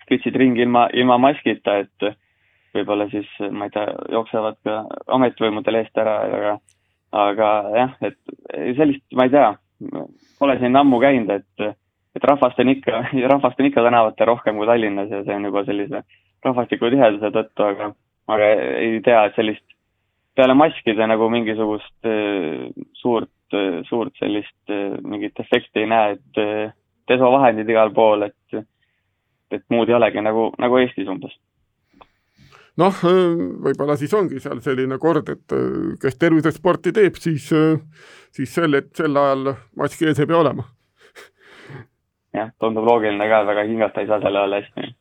kütsid 0.10 0.38
ringi 0.39 0.65
ilma, 0.65 0.88
ilma 0.93 1.19
maskita, 1.21 1.78
et 1.86 2.08
võib-olla 2.73 3.08
siis, 3.12 3.30
ma 3.52 3.69
ei 3.69 3.76
tea, 3.76 3.86
jooksevad 4.12 4.58
ka 4.65 4.80
ametivõimudel 5.17 5.80
eest 5.82 6.02
ära, 6.02 6.17
aga, 6.26 6.56
aga 7.23 7.52
jah, 7.78 7.95
et 8.10 8.19
sellist, 8.80 9.06
ma 9.13 9.28
ei 9.28 9.34
tea, 9.34 9.52
pole 10.39 10.58
siin 10.60 10.80
ammu 10.80 10.99
käinud, 11.04 11.32
et, 11.38 11.78
et 12.15 12.23
rahvast 12.30 12.60
on 12.60 12.71
ikka, 12.73 13.04
rahvast 13.34 13.60
on 13.60 13.69
ikka 13.69 13.84
tänavatel 13.86 14.30
rohkem 14.30 14.60
kui 14.60 14.69
Tallinnas 14.69 15.12
ja 15.12 15.23
see 15.26 15.38
on 15.38 15.49
juba 15.49 15.65
sellise 15.67 16.04
rahvastiku 16.43 16.91
tiheduse 16.91 17.32
tõttu, 17.36 17.67
aga, 17.69 17.93
aga 18.36 18.49
ei 18.82 18.99
tea, 19.06 19.21
et 19.28 19.38
sellist 19.39 19.65
peale 20.36 20.56
maskide 20.58 21.08
nagu 21.08 21.30
mingisugust 21.32 22.10
suurt, 22.99 23.58
suurt 23.88 24.17
sellist 24.19 24.73
mingit 25.06 25.39
efekti 25.39 25.84
ei 25.84 25.89
näe, 25.91 26.17
et 26.17 26.41
desovahendid 27.08 27.69
igal 27.69 27.93
pool, 27.95 28.28
et, 28.28 28.65
et 29.54 29.63
muud 29.71 29.91
ei 29.91 29.97
olegi 29.99 30.23
nagu, 30.26 30.49
nagu 30.60 30.82
Eestis 30.82 31.10
umbes 31.12 31.38
noh, 32.82 33.02
võib-olla 33.63 33.95
siis 33.99 34.13
ongi 34.17 34.39
seal 34.41 34.62
selline 34.65 34.97
kord, 35.02 35.30
et 35.30 35.58
kes 36.02 36.17
tervisesporti 36.17 36.93
teeb, 36.95 37.19
siis, 37.21 37.49
siis 38.34 38.56
sel, 38.56 38.80
sel 38.97 39.19
ajal 39.19 39.54
maski 39.80 40.10
ees 40.10 40.21
ei 40.23 40.30
pea 40.30 40.39
olema. 40.39 40.65
Jah, 42.34 42.52
tundub 42.60 42.86
loogiline 42.88 43.30
ka, 43.30 43.43
väga 43.48 43.65
hingata 43.69 44.02
ei 44.02 44.08
saa 44.08 44.22
selle 44.24 44.39
all 44.39 44.58
hästi. 44.60 44.93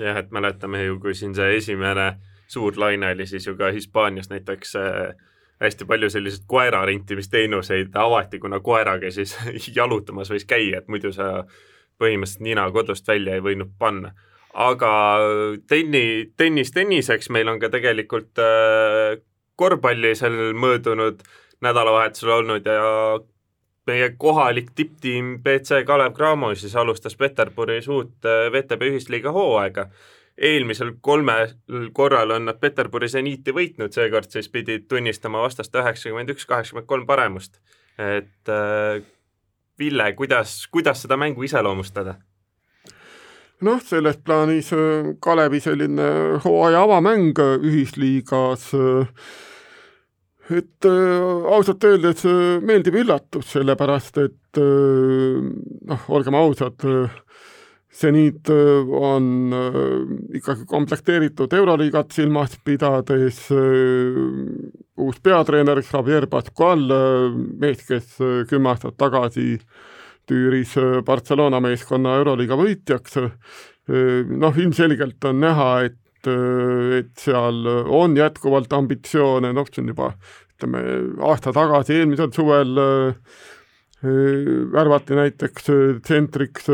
jah, 0.00 0.22
et 0.22 0.30
mäletame 0.30 0.84
ju, 0.84 0.98
kui 1.00 1.14
siin 1.14 1.34
see 1.34 1.56
esimene 1.56 2.14
suur 2.50 2.76
laine 2.76 3.12
oli, 3.14 3.26
siis 3.26 3.46
ju 3.46 3.56
ka 3.56 3.70
Hispaanias 3.72 4.30
näiteks 4.30 4.76
äh, 4.76 5.14
hästi 5.60 5.84
palju 5.84 6.10
selliseid 6.10 6.46
koerarentimisteenuseid 6.46 7.94
avati, 7.94 8.38
kuna 8.38 8.60
koeraga 8.60 9.10
siis 9.10 9.36
jalutamas 9.76 10.30
võis 10.30 10.46
käia, 10.48 10.82
et 10.82 10.88
muidu 10.88 11.12
sa 11.12 11.44
põhimõtteliselt 12.00 12.42
nina 12.42 12.66
kodust 12.74 13.08
välja 13.08 13.36
ei 13.36 13.44
võinud 13.44 13.74
panna. 13.78 14.12
aga 14.54 14.90
tenni, 15.68 16.32
tennis 16.36 16.70
tenniseks, 16.72 17.30
meil 17.30 17.48
on 17.48 17.58
ka 17.58 17.70
tegelikult 17.70 18.38
äh, 18.38 19.22
korvpalli 19.56 20.14
sel 20.14 20.54
möödunud 20.54 21.22
nädalavahetusel 21.62 22.30
olnud 22.30 22.66
ja 22.66 22.82
meie 23.86 24.10
kohalik 24.18 24.70
tipptiim 24.74 25.38
BC 25.42 25.84
Kalev 25.86 26.12
Cramo 26.16 26.54
siis 26.54 26.76
alustas 26.76 27.16
Peterburis 27.16 27.88
uut 27.88 28.28
äh, 28.28 28.50
VTB 28.52 28.90
ühisliiga 28.92 29.32
hooaega 29.32 29.88
eelmisel 30.38 30.92
kolmel 31.00 31.48
korral 31.92 32.30
on 32.30 32.48
nad 32.48 32.58
Peterburi 32.60 33.08
seniiti 33.08 33.54
võitnud, 33.54 33.94
seekord 33.94 34.30
siis 34.30 34.48
pidid 34.50 34.88
tunnistama 34.90 35.42
vastast 35.44 35.74
üheksakümmend 35.74 36.34
üks, 36.34 36.46
kaheksakümmend 36.50 36.88
kolm 36.90 37.06
paremust. 37.06 37.60
et 37.98 38.48
äh, 38.48 39.02
Ville, 39.78 40.12
kuidas, 40.12 40.66
kuidas 40.70 41.02
seda 41.02 41.16
mängu 41.16 41.42
iseloomustada? 41.42 42.14
noh, 43.60 43.80
selles 43.82 44.16
plaanis 44.16 44.72
äh, 44.72 45.14
Kalevi 45.20 45.60
selline 45.60 46.10
hooaja 46.44 46.82
avamäng 46.82 47.38
ühisliigas 47.62 48.72
äh, 48.74 49.06
et 50.52 50.88
äh, 50.88 51.50
ausalt 51.56 51.84
öeldes 51.84 52.24
äh, 52.28 52.60
meeldiv 52.60 52.98
üllatus, 53.00 53.52
sellepärast 53.54 54.18
et 54.24 54.60
äh, 54.60 55.40
noh, 55.88 56.08
olgem 56.12 56.36
ausad 56.36 56.84
äh,, 56.84 57.08
seniit 57.94 58.48
äh, 58.48 58.54
on 58.90 59.52
äh, 59.52 60.36
ikkagi 60.38 60.66
komplekteeritud 60.66 61.52
Euroliigat 61.52 62.12
silmas 62.12 62.56
pidades, 62.64 63.44
äh, 63.54 64.18
uus 64.96 65.20
peatreener 65.22 65.82
Javier 65.82 66.26
Pascual, 66.30 66.88
mees, 67.58 67.84
kes 67.86 68.18
kümme 68.50 68.70
aastat 68.72 68.96
tagasi 68.98 69.58
tüüris 70.28 70.76
Barcelona 71.04 71.58
meeskonna 71.60 72.14
Euroliiga 72.20 72.56
võitjaks, 72.56 73.18
noh, 74.30 74.60
ilmselgelt 74.62 75.26
on 75.28 75.42
näha, 75.42 75.66
et 75.88 75.98
et 76.28 77.12
seal 77.20 77.66
on 77.68 78.16
jätkuvalt 78.16 78.72
ambitsioone, 78.72 79.52
noh, 79.56 79.68
see 79.70 79.82
on 79.84 79.92
juba 79.92 80.10
ütleme, 80.54 80.82
aasta 81.26 81.52
tagasi, 81.54 81.98
eelmisel 82.00 82.32
suvel 82.34 82.80
äh, 82.80 83.38
värvati 84.74 85.16
näiteks 85.16 85.70
tsentriks 86.04 86.68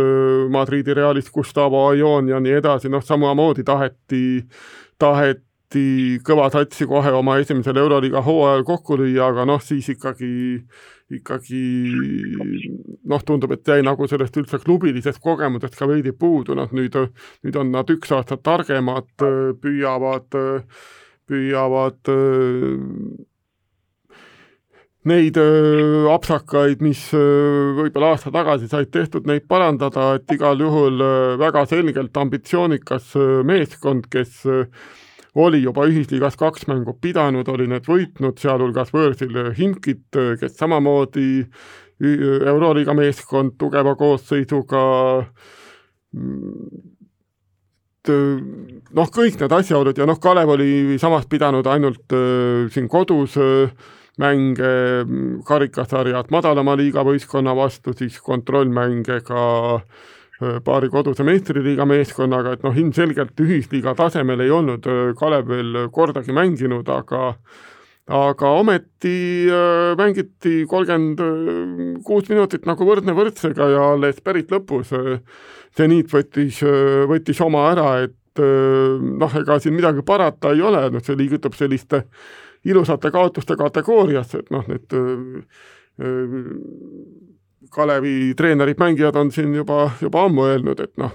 Madridi 0.50 0.94
Realist 0.94 1.30
Gustavo 1.34 1.86
Ajon 1.88 2.28
ja 2.28 2.40
nii 2.42 2.56
edasi, 2.58 2.90
noh 2.90 3.04
samamoodi 3.06 3.62
taheti, 3.66 4.24
taheti 4.98 5.49
kõva 6.26 6.48
satsi 6.50 6.86
kohe 6.90 7.12
oma 7.14 7.36
esimesel 7.38 7.78
Euroliiga 7.78 8.22
hooajal 8.26 8.64
kokku 8.66 8.96
lüüa, 8.98 9.28
aga 9.30 9.44
noh, 9.46 9.60
siis 9.62 9.86
ikkagi, 9.92 10.58
ikkagi 11.14 11.62
noh, 13.06 13.22
tundub, 13.26 13.54
et 13.54 13.68
jäi 13.68 13.84
nagu 13.86 14.08
sellest 14.10 14.36
üldse 14.40 14.58
klubilisest 14.64 15.22
kogemusest 15.22 15.78
ka 15.78 15.86
veidi 15.86 16.12
puudu, 16.12 16.56
noh 16.58 16.72
nüüd, 16.74 16.98
nüüd 17.44 17.56
on 17.60 17.70
nad 17.70 17.90
üks 17.90 18.10
aasta 18.16 18.38
targemad, 18.42 19.10
püüavad, 19.62 20.38
püüavad 21.30 22.14
neid 25.08 25.38
öö, 25.40 26.08
apsakaid, 26.12 26.82
mis 26.84 27.06
võib-olla 27.14 28.10
aasta 28.12 28.32
tagasi 28.34 28.68
said 28.68 28.90
tehtud, 28.92 29.24
neid 29.30 29.46
parandada, 29.48 30.16
et 30.18 30.34
igal 30.34 30.60
juhul 30.60 31.00
öö, 31.00 31.38
väga 31.40 31.64
selgelt 31.70 32.16
ambitsioonikas 32.20 33.14
öö, 33.16 33.40
meeskond, 33.48 34.10
kes 34.12 34.42
öö, 34.44 34.66
oli 35.34 35.62
juba 35.62 35.86
ühisliigas 35.86 36.36
kaks 36.40 36.66
mängu 36.70 36.96
pidanud, 37.00 37.48
oli 37.48 37.68
need 37.70 37.86
võitnud, 37.86 38.38
sealhulgas 38.40 38.90
võõrsil 38.94 39.52
Hinkit, 39.58 40.08
kes 40.40 40.56
samamoodi 40.58 41.44
Euroliiga 42.00 42.94
meeskond 42.96 43.58
tugeva 43.60 43.94
koosseisuga 43.94 44.82
noh, 48.96 49.10
kõik 49.12 49.40
need 49.40 49.52
asjaolud 49.52 49.98
ja 50.00 50.06
noh, 50.08 50.18
Kalev 50.18 50.56
oli 50.56 50.98
samas 50.98 51.28
pidanud 51.30 51.66
ainult 51.68 52.12
öö, 52.16 52.68
siin 52.72 52.88
kodus 52.88 53.36
öö, 53.36 53.68
mänge 54.20 54.72
karikasarjad 55.48 56.32
madalama 56.32 56.76
liiga 56.78 57.04
võistkonna 57.06 57.54
vastu, 57.56 57.94
siis 57.96 58.18
kontrollmänge 58.24 59.20
ka 59.26 59.42
paari 60.64 60.88
koduse 60.88 61.24
meistriliiga 61.26 61.84
meeskonnaga, 61.84 62.54
et 62.56 62.62
noh, 62.64 62.76
ilmselgelt 62.76 63.40
ühisliiga 63.44 63.92
tasemel 63.98 64.40
ei 64.40 64.52
olnud 64.54 64.86
Kalev 65.18 65.50
veel 65.52 65.82
kordagi 65.92 66.32
mänginud, 66.32 66.88
aga 66.88 67.34
aga 68.10 68.50
ometi 68.58 69.46
äh, 69.46 69.94
mängiti 69.98 70.64
kolmkümmend 70.68 72.02
kuus 72.06 72.28
minutit 72.30 72.66
nagu 72.66 72.86
võrdne 72.86 73.14
võrdsega 73.14 73.68
ja 73.70 73.84
alles 73.94 74.18
pärit 74.24 74.50
lõpus 74.50 74.90
äh, 74.96 75.20
seniit 75.78 76.10
võttis 76.10 76.58
äh,, 76.66 77.06
võttis 77.10 77.40
oma 77.44 77.68
ära, 77.70 77.88
et 78.08 78.42
äh, 78.42 78.98
noh, 78.98 79.36
ega 79.42 79.60
siin 79.62 79.76
midagi 79.78 80.02
parata 80.06 80.54
ei 80.56 80.64
ole, 80.66 80.88
noh, 80.90 81.04
see 81.04 81.18
liigutab 81.18 81.54
selliste 81.58 82.04
ilusate 82.66 83.12
kaotuste 83.14 83.56
kategooriasse, 83.56 84.42
et 84.42 84.50
noh, 84.52 84.66
need 84.68 84.98
Kalevi 87.70 88.34
treenerid, 88.36 88.78
mängijad 88.80 89.16
on 89.16 89.30
siin 89.32 89.54
juba, 89.54 89.90
juba 90.00 90.24
ammu 90.24 90.46
öelnud, 90.48 90.80
et 90.80 90.94
noh, 90.96 91.12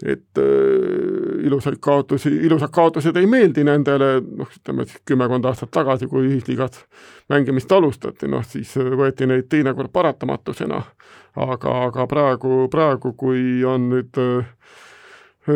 et 0.00 0.38
äh, 0.40 1.44
ilusaid 1.44 1.76
kaotusi, 1.84 2.32
ilusad 2.46 2.72
kaotused 2.72 3.16
ei 3.20 3.26
meeldi 3.28 3.64
nendele, 3.68 4.14
noh, 4.40 4.48
ütleme 4.56 4.86
siis 4.88 5.02
kümmekond 5.04 5.44
aastat 5.50 5.72
tagasi, 5.76 6.08
kui 6.08 6.24
ühisliigas 6.30 6.84
mängimist 7.28 7.72
alustati, 7.72 8.28
noh 8.32 8.44
siis 8.46 8.72
võeti 8.76 9.28
neid 9.28 9.50
teinekord 9.52 9.92
paratamatusena. 9.92 10.82
aga, 11.36 11.74
aga 11.86 12.06
praegu, 12.06 12.68
praegu, 12.70 13.12
kui 13.12 13.64
on 13.64 13.90
nüüd 13.92 14.16
äh, 14.18 14.48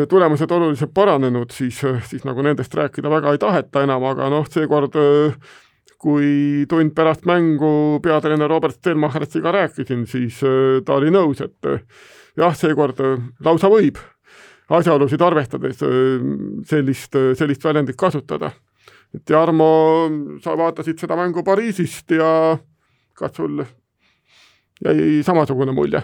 tulemused 0.09 0.51
oluliselt 0.51 0.93
paranenud, 0.93 1.51
siis, 1.51 1.81
siis 2.09 2.23
nagu 2.25 2.41
nendest 2.41 2.73
rääkida 2.73 3.09
väga 3.09 3.33
ei 3.33 3.37
taheta 3.37 3.83
enam, 3.83 4.03
aga 4.03 4.29
noh, 4.29 4.45
seekord 4.49 4.95
kui 6.01 6.65
tund 6.69 6.93
pärast 6.95 7.25
mängu 7.25 7.99
peatreener 8.03 8.49
Robert 8.49 8.75
Stenmacheriga 8.75 9.51
rääkisin, 9.55 10.05
siis 10.09 10.41
ta 10.85 10.97
oli 10.99 11.13
nõus, 11.13 11.41
et 11.41 11.71
jah, 12.37 12.53
seekord 12.55 12.99
lausa 13.45 13.71
võib 13.71 13.97
asjaolusid 14.69 15.21
arvestades 15.21 15.81
sellist, 16.69 17.17
sellist 17.37 17.65
väljendit 17.65 17.97
kasutada. 17.97 18.51
et 19.15 19.29
Jarmo, 19.29 20.09
sa 20.43 20.57
vaatasid 20.57 20.99
seda 20.99 21.15
mängu 21.15 21.43
Pariisist 21.43 22.11
ja 22.11 22.57
kas 23.13 23.35
sul 23.35 23.63
jäi 24.83 25.23
samasugune 25.23 25.71
mulje? 25.71 26.01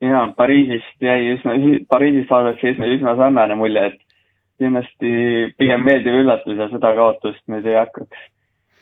jaa, 0.00 0.32
Pariisist 0.36 1.02
jäi 1.02 1.34
üsna, 1.34 1.52
Pariisist 1.88 2.30
vaadates 2.30 2.78
jäi 2.78 2.96
üsna 2.96 3.16
sarnane 3.16 3.54
mulje, 3.54 3.86
et 3.86 4.07
kindlasti 4.58 5.12
pigem 5.58 5.84
meeldiv 5.86 6.20
üllatus 6.22 6.58
ja 6.58 6.68
seda 6.72 6.92
kaotust 6.96 7.42
nüüd 7.50 7.66
ei 7.68 7.78
hakkaks, 7.78 8.26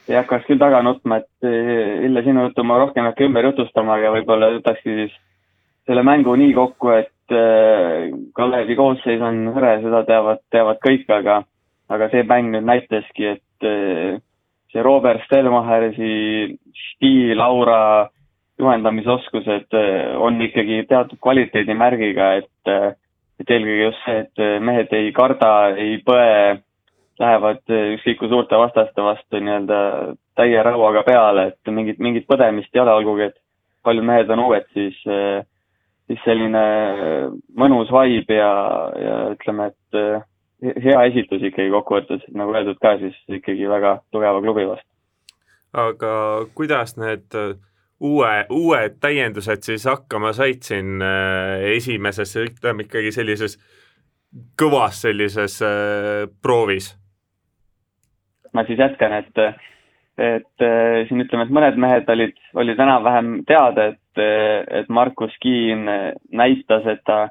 ei 0.09 0.19
hakkaks 0.19 0.49
küll 0.49 0.61
taga 0.63 0.83
nutma, 0.87 1.21
et 1.23 1.49
eh, 1.49 2.23
sinu 2.25 2.49
juttu 2.49 2.65
ma 2.65 2.79
rohkem 2.83 3.05
ei 3.05 3.13
hakka 3.13 3.29
ümber 3.29 3.51
jutustama, 3.51 3.99
aga 3.99 4.15
võib-olla 4.17 4.53
võtakski 4.57 4.97
siis 5.01 5.17
selle 5.87 6.03
mängu 6.03 6.35
nii 6.37 6.55
kokku, 6.55 6.91
et 6.97 7.35
äh, 7.35 8.09
Kalevi 8.35 8.77
koosseis 8.79 9.23
on 9.23 9.53
hõre, 9.55 9.77
seda 9.85 10.03
teavad, 10.09 10.43
teavad 10.51 10.81
kõik, 10.83 11.07
aga, 11.15 11.41
aga 11.93 12.11
see 12.13 12.27
mäng 12.27 12.51
nüüd 12.55 12.67
näitaski, 12.67 13.37
et 13.37 13.69
äh, 13.69 14.19
see 14.73 14.83
Robert 14.83 15.23
Stelmacheri 15.29 16.57
stiil, 16.91 17.41
aura, 17.41 18.11
juhendamisoskused 18.59 19.75
äh, 19.77 20.17
on 20.21 20.41
ikkagi 20.43 20.83
teatud 20.89 21.21
kvaliteedimärgiga, 21.23 22.33
et, 22.43 22.73
äh, 22.73 22.95
et 23.41 23.51
eelkõige 23.51 23.83
just 23.83 24.05
see, 24.05 24.23
et 24.25 24.43
äh, 24.43 24.57
mehed 24.65 24.93
ei 24.97 25.11
karda, 25.17 25.51
ei 25.81 25.99
põe, 26.07 26.61
lähevad 27.21 27.63
ükskõik 27.73 28.19
kui 28.21 28.29
suurte 28.29 28.59
vastaste 28.61 29.05
vastu 29.05 29.41
nii-öelda 29.41 29.81
täie 30.37 30.63
rauaga 30.67 31.03
peale, 31.07 31.51
et 31.53 31.73
mingit, 31.73 32.01
mingit 32.03 32.27
põdemist 32.29 32.75
ei 32.75 32.83
ole, 32.83 32.93
olgugi 33.01 33.31
et 33.31 33.39
paljud 33.87 34.05
mehed 34.05 34.33
on 34.35 34.43
uued, 34.45 34.67
siis, 34.77 34.99
siis 36.11 36.25
selline 36.27 36.65
mõnus 37.57 37.93
vibe 37.95 38.37
ja, 38.37 38.53
ja 39.01 39.15
ütleme, 39.33 39.71
et 39.73 40.83
hea 40.85 41.05
esitus 41.11 41.45
ikkagi 41.45 41.73
kokkuvõttes, 41.73 42.27
nagu 42.37 42.55
öeldud 42.55 42.79
ka, 42.83 42.97
siis 43.01 43.17
ikkagi 43.39 43.69
väga 43.71 43.99
tugeva 44.13 44.43
klubi 44.45 44.67
vastu. 44.69 44.89
aga 45.77 46.13
kuidas 46.57 46.97
need 46.97 47.37
uue, 48.01 48.33
uued 48.51 48.99
täiendused 49.01 49.65
siis 49.67 49.87
hakkama 49.89 50.33
said 50.37 50.65
siin 50.67 51.03
äh, 51.03 51.65
esimeses, 51.77 52.35
ütleme 52.41 52.87
ikkagi 52.87 53.13
sellises 53.15 53.57
kõvas 54.61 55.03
sellises 55.07 55.61
äh, 55.65 56.27
proovis? 56.43 56.95
ma 58.57 58.65
siis 58.65 58.79
jätkan, 58.81 59.13
et, 59.13 59.41
et 60.17 60.65
äh, 60.65 61.03
siin 61.09 61.21
ütleme, 61.25 61.45
et 61.45 61.53
mõned 61.53 61.81
mehed 61.81 62.09
olid, 62.09 62.37
olid 62.57 62.79
enam-vähem 62.81 63.33
teada, 63.49 63.91
et, 63.93 64.21
et 64.81 64.89
Markus 64.89 65.35
Kiin 65.43 65.85
näitas, 66.33 66.87
et 66.89 67.03
ta 67.05 67.27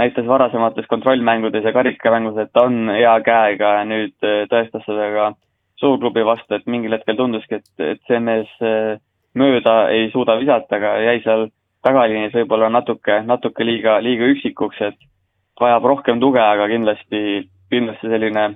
näitas 0.00 0.24
varasemates 0.24 0.88
kontrollmängudes 0.88 1.68
ja 1.68 1.74
karikamängus, 1.76 2.38
et 2.40 2.52
ta 2.56 2.64
on 2.70 2.88
hea 2.88 3.12
käega 3.26 3.74
ja 3.78 3.84
nüüd 3.84 4.16
tõestas 4.48 4.86
seda 4.88 5.10
ka 5.12 5.26
suurklubi 5.82 6.24
vastu, 6.24 6.56
et 6.56 6.68
mingil 6.70 6.96
hetkel 6.96 7.18
tunduski, 7.18 7.58
et, 7.60 7.84
et 7.84 8.00
see 8.08 8.20
mees 8.22 8.48
äh, 8.64 8.96
mööda 9.38 9.76
ei 9.92 10.10
suuda 10.12 10.36
visata, 10.40 10.76
aga 10.76 10.96
jäi 11.06 11.22
seal 11.24 11.46
tagaliinis 11.82 12.34
võib-olla 12.36 12.68
natuke, 12.70 13.22
natuke 13.26 13.64
liiga, 13.66 13.98
liiga 14.04 14.28
üksikuks, 14.32 14.80
et 14.80 15.08
vajab 15.60 15.86
rohkem 15.86 16.20
tuge, 16.20 16.40
aga 16.42 16.68
kindlasti, 16.70 17.48
kindlasti 17.72 18.10
selline 18.12 18.52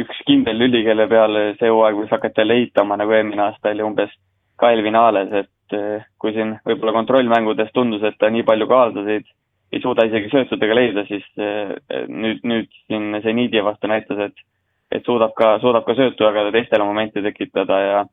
üks 0.00 0.20
kindel 0.24 0.56
lüli, 0.56 0.80
kelle 0.86 1.04
peale 1.10 1.42
see 1.60 1.68
hooaeg 1.68 1.98
võiks 1.98 2.14
hakata 2.14 2.40
jälle 2.40 2.56
ehitama, 2.62 2.96
nagu 2.96 3.12
eelmine 3.12 3.42
aasta 3.44 3.74
oli 3.74 3.84
umbes 3.84 4.14
Kael 4.56 4.80
Vinales, 4.84 5.32
et 5.36 5.76
kui 6.16 6.32
siin 6.32 6.54
võib-olla 6.64 6.94
kontrollmängudes 6.96 7.74
tundus, 7.76 8.04
et 8.06 8.16
ta 8.18 8.30
nii 8.32 8.46
palju 8.48 8.68
kaotasid, 8.70 9.28
ei 9.72 9.82
suuda 9.82 10.06
isegi 10.08 10.30
söötudega 10.32 10.78
leida, 10.78 11.04
siis 11.10 11.26
nüüd, 12.08 12.40
nüüd 12.46 12.70
siin 12.86 13.18
see 13.20 13.36
Niidi 13.36 13.64
vastu 13.64 13.90
näitas, 13.90 14.30
et 14.30 14.44
et 14.94 15.04
suudab 15.04 15.32
ka, 15.36 15.56
suudab 15.60 15.84
ka 15.84 15.96
söötu 15.98 16.24
jagada, 16.24 16.52
teistele 16.54 16.84
momente 16.86 17.22
tekitada 17.22 17.78
ja 17.82 18.04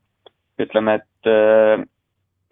ütleme, 0.62 0.98
et, 1.00 1.30
äh, 1.30 1.84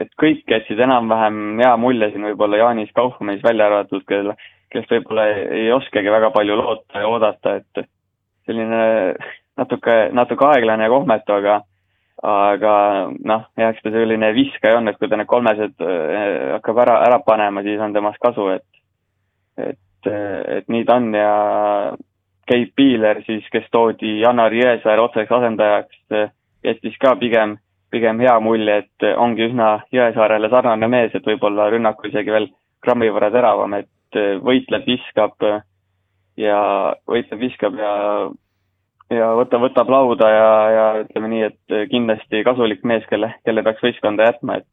et 0.02 0.10
kõik 0.20 0.48
jätsid 0.50 0.80
enam-vähem 0.82 1.60
hea 1.62 1.72
mulje 1.80 2.10
siin 2.10 2.26
võib-olla 2.30 2.60
Jaanis 2.64 2.92
Kaufmannis 2.96 3.44
välja 3.44 3.68
arvatud, 3.70 4.04
kel, 4.08 4.32
kellest 4.72 4.94
võib-olla 4.94 5.28
ei, 5.32 5.68
oskagi 5.72 6.10
väga 6.10 6.32
palju 6.34 6.56
loota 6.58 7.04
ja 7.04 7.10
oodata, 7.10 7.56
et 7.60 7.86
selline 8.46 8.80
natuke, 9.58 9.96
natuke 10.12 10.48
aeglane 10.48 10.88
ja 10.88 10.92
kohmetu, 10.92 11.36
aga 11.38 11.60
aga 12.22 12.72
noh, 13.26 13.46
eks 13.58 13.82
ta 13.82 13.90
selline 13.90 14.28
viskaja 14.36 14.78
on, 14.78 14.86
et 14.88 14.98
kui 14.98 15.08
ta 15.10 15.18
need 15.18 15.30
kolmesed 15.30 15.80
äh, 15.82 16.52
hakkab 16.54 16.78
ära, 16.84 17.00
ära 17.08 17.18
panema, 17.26 17.64
siis 17.66 17.80
on 17.82 17.94
temast 17.94 18.20
kasu, 18.22 18.48
et 18.58 18.68
et, 19.58 20.08
et 20.08 20.68
nii 20.72 20.84
ta 20.88 20.96
on 20.96 21.10
ja 21.14 21.32
Keit 22.48 22.72
Piiler 22.76 23.20
siis, 23.26 23.44
kes 23.52 23.68
toodi 23.70 24.16
Janar 24.20 24.54
Jõesaare 24.54 25.04
otseseks 25.04 25.34
asendajaks, 25.36 25.98
jättis 26.64 26.96
ka 27.02 27.14
pigem 27.20 27.56
pigem 27.92 28.20
hea 28.24 28.34
mulje, 28.40 28.78
et 28.82 29.06
ongi 29.20 29.48
üsna 29.50 29.72
Jõesaarele 29.92 30.50
sarnane 30.52 30.88
mees, 30.88 31.14
et 31.14 31.26
võib-olla 31.28 31.68
rünnakul 31.72 32.10
isegi 32.10 32.32
veel 32.32 32.48
grammi 32.82 33.10
võrra 33.12 33.30
teravam, 33.34 33.74
et 33.78 34.20
võitleb, 34.42 34.86
viskab 34.88 35.36
ja 36.40 36.60
võitleb, 37.08 37.40
viskab 37.40 37.76
ja 37.78 37.92
ja 39.12 39.28
võtab, 39.36 39.66
võtab 39.66 39.90
lauda 39.92 40.28
ja, 40.32 40.52
ja 40.72 40.84
ütleme 41.02 41.28
nii, 41.32 41.48
et 41.50 41.74
kindlasti 41.90 42.42
kasulik 42.46 42.84
mees, 42.88 43.04
kelle, 43.10 43.34
kelle 43.44 43.64
peaks 43.66 43.84
võistkonda 43.84 44.30
jätma, 44.30 44.60
et 44.62 44.68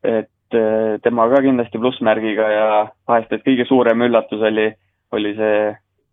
et 0.00 0.56
tema 1.04 1.28
ka 1.30 1.42
kindlasti 1.44 1.78
plussmärgiga 1.78 2.46
ja 2.50 2.68
vahest, 3.08 3.32
et 3.32 3.44
kõige 3.46 3.66
suurem 3.68 4.02
üllatus 4.02 4.40
oli, 4.48 4.66
oli 5.14 5.34
see 5.36 5.58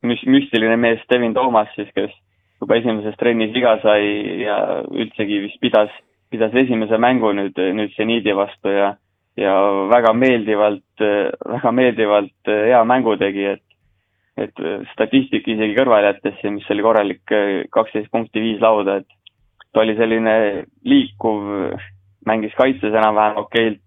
müs-, 0.05 0.25
müstiline 0.29 0.75
mees 0.77 1.01
Devin 1.09 1.33
Toomas 1.33 1.71
siis, 1.73 1.89
kes 1.95 2.13
juba 2.61 2.77
esimeses 2.79 3.17
trennis 3.19 3.53
viga 3.53 3.77
sai 3.83 4.41
ja 4.41 4.57
üldsegi 4.89 5.41
vist 5.45 5.59
pidas, 5.61 5.91
pidas 6.31 6.55
esimese 6.57 6.97
mängu 6.97 7.33
nüüd, 7.35 7.57
nüüd 7.77 7.93
seniidi 7.95 8.33
vastu 8.35 8.73
ja, 8.73 8.95
ja 9.37 9.53
väga 9.91 10.13
meeldivalt, 10.17 11.05
väga 11.53 11.71
meeldivalt 11.71 12.51
hea 12.51 12.83
mängu 12.89 13.17
tegi, 13.21 13.53
et 13.53 13.63
et 14.37 14.59
statistika 14.91 15.49
isegi 15.49 15.73
kõrvale 15.73 16.11
jättes, 16.11 16.43
mis 16.53 16.67
oli 16.69 16.83
korralik 16.85 17.31
kaksteist 17.73 18.11
punkti, 18.13 18.37
viis 18.43 18.59
lauda, 18.61 18.99
et 19.01 19.07
ta 19.73 19.81
oli 19.81 19.95
selline 19.97 20.35
liikuv, 20.85 21.47
mängis 22.29 22.53
kaitses 22.59 22.93
enam-vähem 22.93 23.39
okeilt, 23.41 23.81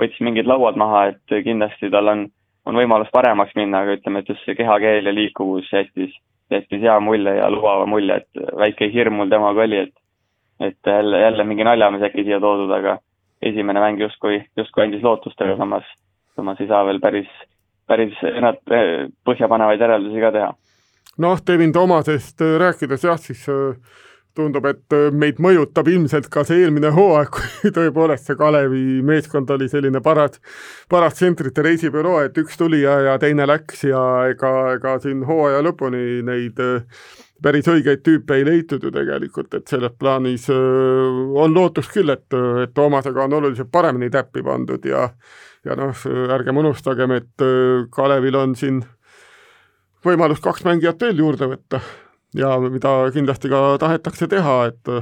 võttis 0.00 0.22
mingid 0.24 0.48
lauad 0.48 0.78
maha, 0.80 1.10
et 1.12 1.36
kindlasti 1.44 1.90
tal 1.92 2.08
on, 2.14 2.24
on 2.64 2.80
võimalus 2.80 3.12
paremaks 3.12 3.52
minna, 3.60 3.84
aga 3.84 3.98
ütleme, 3.98 4.22
et 4.22 4.32
just 4.32 4.44
see 4.46 4.56
kehakeel 4.56 5.04
ja 5.04 5.12
liikuvus 5.12 5.68
jättis 5.68 6.16
jättis 6.50 6.82
hea 6.82 6.96
mulje 7.00 7.34
ja 7.36 7.50
lubava 7.50 7.86
mulje, 7.86 8.20
et 8.20 8.42
väike 8.58 8.90
hirm 8.92 9.20
mul 9.20 9.30
temaga 9.30 9.66
oli, 9.66 9.84
et 9.86 9.96
et 10.60 10.76
jälle, 10.86 11.20
jälle 11.20 11.44
mingi 11.48 11.64
naljamees 11.64 12.02
äkki 12.10 12.24
siia 12.26 12.40
toodud, 12.40 12.70
aga 12.76 12.98
esimene 13.42 13.80
mäng 13.80 14.00
justkui, 14.02 14.42
justkui 14.56 14.84
andis 14.84 15.02
lootust, 15.02 15.40
aga 15.40 15.56
samas, 15.56 15.86
samas 16.36 16.60
ei 16.60 16.68
saa 16.68 16.82
veel 16.84 17.00
päris, 17.00 17.30
päris 17.88 18.18
ennast 18.28 18.60
põhjapanevaid 19.24 19.80
järeldusi 19.80 20.20
ka 20.20 20.32
teha. 20.36 20.52
noh, 21.18 21.40
Devin 21.46 21.72
Toomasest 21.72 22.44
rääkides 22.60 23.04
jah, 23.08 23.18
siis 23.18 23.48
äh 23.48 23.74
tundub, 24.36 24.66
et 24.70 24.94
äh, 24.96 25.08
meid 25.14 25.40
mõjutab 25.42 25.88
ilmselt 25.90 26.28
ka 26.32 26.44
see 26.46 26.62
eelmine 26.64 26.92
hooaeg, 26.94 27.30
kui 27.36 27.72
tõepoolest 27.74 28.28
see 28.28 28.38
Kalevi 28.38 29.00
meeskond 29.06 29.50
oli 29.54 29.68
selline 29.70 30.02
paras, 30.04 30.38
paras 30.90 31.18
tsentrite 31.18 31.64
reisibüroo, 31.66 32.20
et 32.26 32.38
üks 32.40 32.58
tuli 32.60 32.82
ja, 32.84 32.98
ja 33.08 33.16
teine 33.22 33.48
läks 33.48 33.84
ja 33.88 34.02
ega, 34.30 34.52
ega 34.76 34.96
siin 35.02 35.24
hooaja 35.28 35.62
lõpuni 35.66 36.20
neid 36.26 36.60
äh, 36.64 37.06
päris 37.42 37.68
õigeid 37.72 38.04
tüüpe 38.06 38.38
ei 38.38 38.46
leitud 38.46 38.84
ju 38.84 38.92
tegelikult, 38.94 39.54
et 39.56 39.70
selles 39.70 39.96
plaanis 39.98 40.50
äh, 40.52 41.22
on 41.44 41.56
lootust 41.56 41.94
küll, 41.94 42.12
et, 42.14 42.28
et 42.64 42.74
Toomasega 42.76 43.26
on 43.26 43.38
oluliselt 43.40 43.72
paremini 43.72 44.12
täppi 44.12 44.44
pandud 44.46 44.86
ja 44.88 45.08
ja 45.60 45.74
noh, 45.76 45.92
ärgem 46.32 46.56
unustagem, 46.56 47.12
et 47.18 47.42
Kalevil 47.92 48.38
on 48.40 48.54
siin 48.56 48.78
võimalus 50.06 50.40
kaks 50.40 50.64
mängijat 50.64 51.02
veel 51.04 51.20
juurde 51.20 51.50
võtta 51.50 51.82
ja 52.36 52.50
mida 52.62 52.92
kindlasti 53.14 53.50
ka 53.50 53.62
tahetakse 53.82 54.28
teha, 54.30 54.56
et 54.70 54.92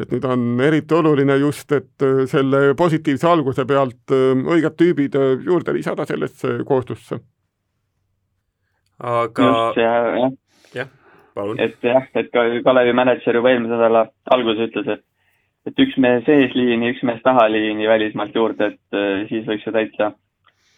et 0.00 0.10
nüüd 0.10 0.24
on 0.26 0.46
eriti 0.64 0.96
oluline 0.96 1.36
just, 1.38 1.70
et 1.72 2.06
selle 2.30 2.74
positiivse 2.78 3.28
alguse 3.30 3.66
pealt 3.68 4.14
õiged 4.14 4.76
tüübid 4.80 5.18
juurde 5.46 5.74
lisada 5.76 6.06
sellesse 6.08 6.58
kooslusse. 6.66 7.20
aga 8.98 9.50
jah, 9.78 10.18
jah. 10.18 10.34
jah, 10.74 10.92
palun. 11.34 11.60
et 11.60 11.78
jah, 11.82 12.10
et 12.14 12.30
ka 12.34 12.46
Kalevi 12.64 12.94
mänedžer 12.96 13.38
juba 13.38 13.54
eelmise 13.54 13.74
nädala 13.76 14.08
alguses 14.34 14.70
ütles, 14.70 14.98
et 14.98 15.04
et 15.64 15.80
üks 15.80 15.96
mees 15.96 16.26
eesliini, 16.28 16.90
üks 16.92 17.00
mees 17.08 17.22
tahaliini 17.24 17.88
välismaalt 17.88 18.34
juurde, 18.36 18.74
et 18.74 19.28
siis 19.30 19.46
võiks 19.48 19.64
ju 19.64 19.72
täitsa, 19.72 20.10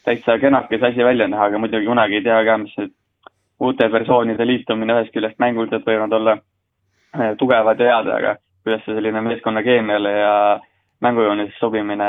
täitsa 0.07 0.37
kenakas 0.39 0.85
asi 0.91 1.03
välja 1.05 1.27
näha, 1.27 1.49
aga 1.51 1.59
muidugi 1.59 1.89
kunagi 1.89 2.21
ei 2.21 2.27
tea 2.27 2.39
ka, 2.47 2.59
mis 2.63 2.77
need 2.79 2.93
uute 3.61 3.89
versioonide 3.93 4.47
liitumine 4.47 4.99
ühest 4.99 5.15
küljest 5.15 5.39
mänguliselt 5.43 5.87
võivad 5.87 6.13
olla 6.13 6.37
äh, 6.37 7.35
tugevad 7.41 7.81
ja 7.81 7.97
head, 7.97 8.11
aga 8.13 8.37
kuidas 8.67 8.83
see 8.85 8.97
selline 8.97 9.23
meeskonna 9.23 9.63
keemiale 9.63 10.13
ja 10.13 10.35
mängujoonis 11.05 11.55
sobimine, 11.61 12.09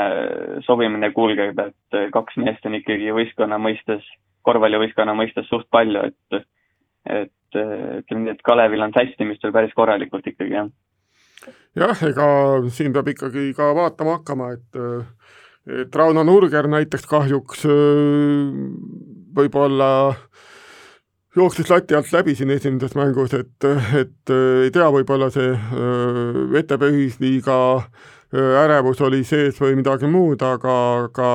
sobimine 0.66 1.10
kulgeb, 1.12 1.58
et 1.60 1.98
kaks 2.12 2.38
meest 2.40 2.66
on 2.66 2.78
ikkagi 2.78 3.12
võistkonna 3.14 3.58
mõistes, 3.60 4.04
korvpallivõistkonna 4.48 5.14
mõistes 5.18 5.48
suht 5.50 5.68
palju, 5.70 6.08
et 6.08 6.44
et 7.08 7.56
ütleme 7.56 8.24
nii, 8.24 8.34
et 8.34 8.42
Kalevil 8.44 8.82
on 8.84 8.92
sättimist 8.92 9.44
veel 9.44 9.54
päris 9.54 9.72
korralikult 9.76 10.26
ikkagi, 10.28 10.56
jah. 10.56 10.68
jah, 11.78 12.02
ega 12.08 12.26
siin 12.74 12.92
peab 12.92 13.08
ikkagi 13.14 13.52
ka 13.56 13.70
vaatama 13.76 14.18
hakkama, 14.18 14.50
et 14.56 14.82
et 15.78 15.96
Rauno 16.00 16.24
Nurger 16.24 16.68
näiteks 16.68 17.06
kahjuks 17.08 17.64
võib-olla 19.36 19.90
jooksis 21.36 21.70
lati 21.70 21.94
alt 21.94 22.12
läbi 22.12 22.34
siin 22.34 22.50
esimeses 22.50 22.94
mängus, 22.98 23.34
et, 23.36 23.64
et 23.98 24.32
ei 24.64 24.70
tea, 24.74 24.88
võib-olla 24.92 25.30
see 25.34 25.52
VTB 26.54 26.92
ühisliiga 26.94 27.58
ärevus 28.64 29.00
oli 29.04 29.22
sees 29.24 29.60
või 29.60 29.78
midagi 29.78 30.08
muud, 30.10 30.42
aga, 30.44 30.74
aga 31.06 31.30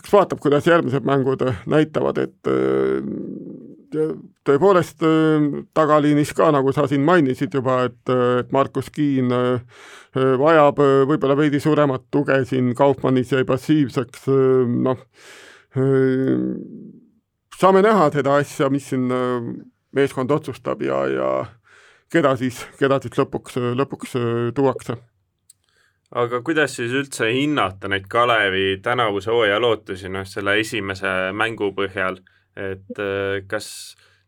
eks 0.00 0.12
vaatab, 0.12 0.40
kuidas 0.42 0.66
järgmised 0.66 1.06
mängud 1.06 1.44
näitavad, 1.70 2.18
et 2.24 2.50
tõepoolest 4.46 5.04
tagaliinis 5.74 6.32
ka, 6.36 6.50
nagu 6.54 6.72
sa 6.74 6.86
siin 6.90 7.04
mainisid 7.06 7.54
juba, 7.54 7.84
et, 7.88 8.02
et 8.42 8.52
Markus 8.54 8.90
Kiin 8.94 9.30
vajab 10.14 10.82
võib-olla 11.08 11.36
veidi 11.38 11.60
suuremat 11.62 12.06
tuge 12.10 12.42
siin, 12.48 12.74
Kaupmannis 12.76 13.32
jäi 13.32 13.46
passiivseks, 13.48 14.28
noh, 14.88 15.02
saame 17.60 17.82
näha 17.84 18.10
seda 18.14 18.36
asja, 18.40 18.70
mis 18.70 18.88
siin 18.92 19.08
meeskond 19.96 20.30
otsustab 20.30 20.82
ja, 20.84 21.02
ja 21.08 21.28
keda 22.12 22.36
siis, 22.36 22.62
keda 22.80 23.00
siis 23.02 23.18
lõpuks, 23.18 23.60
lõpuks 23.76 24.16
tuuakse. 24.56 24.98
Aga 26.16 26.38
kuidas 26.46 26.76
siis 26.78 26.92
üldse 26.94 27.32
hinnata 27.34 27.88
neid 27.90 28.06
Kalevi 28.08 28.78
tänavuse 28.82 29.32
hooaja 29.32 29.58
lootusi, 29.60 30.08
noh, 30.12 30.26
selle 30.28 30.54
esimese 30.60 31.32
mängu 31.34 31.72
põhjal, 31.74 32.20
et 32.56 33.00
kas 33.50 33.68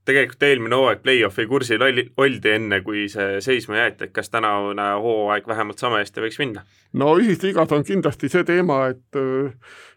tegelikult 0.08 0.48
eelmine 0.48 0.80
hooaeg 0.80 1.04
play-off'i 1.04 1.46
kursil 1.50 1.84
oli, 1.84 2.08
oldi 2.16 2.54
enne, 2.56 2.80
kui 2.86 3.06
see 3.12 3.38
seisma 3.44 3.78
jäeti, 3.82 4.08
et 4.08 4.16
kas 4.16 4.32
tänavune 4.32 4.90
hooaeg 5.04 5.48
vähemalt 5.48 5.80
sama 5.84 6.02
hästi 6.02 6.24
võiks 6.24 6.40
minna? 6.42 6.66
no 6.98 7.14
ühisliigas 7.20 7.72
on 7.76 7.84
kindlasti 7.86 8.32
see 8.32 8.46
teema, 8.48 8.86
et 8.94 9.22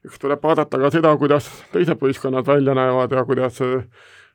eks 0.06 0.22
tuleb 0.22 0.44
vaadata 0.44 0.80
ka 0.82 0.94
seda, 0.94 1.16
kuidas 1.18 1.48
teised 1.72 2.02
võistkonnad 2.02 2.48
välja 2.48 2.76
näevad 2.78 3.16
ja 3.16 3.24
kuidas 3.26 3.62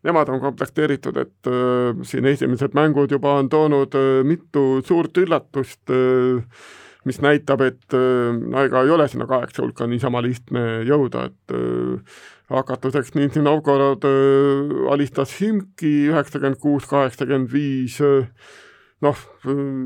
nemad 0.07 0.31
on 0.31 0.41
komplekteeritud, 0.41 1.17
et 1.21 1.51
äh, 1.51 2.03
siin 2.07 2.27
esimesed 2.31 2.75
mängud 2.77 3.13
juba 3.13 3.37
on 3.41 3.51
toonud 3.53 3.95
äh, 3.99 4.25
mitu 4.27 4.83
suurt 4.87 5.19
üllatust 5.23 5.93
äh,, 5.93 6.67
mis 7.07 7.21
näitab, 7.23 7.63
et 7.63 7.95
no 7.95 8.65
ega 8.67 8.83
ei 8.85 8.91
ole 8.91 9.07
sinna 9.09 9.29
kaheksa 9.31 9.63
hulka 9.63 9.87
niisama 9.87 10.23
lihtne 10.25 10.83
jõuda, 10.89 11.29
et 11.31 11.57
hakatuseks 12.51 13.15
Nizhny 13.15 13.43
Novgorod 13.47 14.05
alistas 14.93 15.35
Himki 15.41 16.11
üheksakümmend 16.11 16.59
kuus, 16.63 16.87
kaheksakümmend 16.91 17.51
viis, 17.53 18.01
noh, 19.07 19.25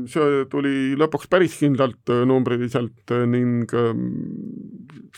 see 0.09 0.43
tuli 0.51 0.93
lõpuks 0.99 1.29
päris 1.31 1.57
kindlalt 1.61 2.13
numbriliselt 2.29 3.13
ning 3.29 3.69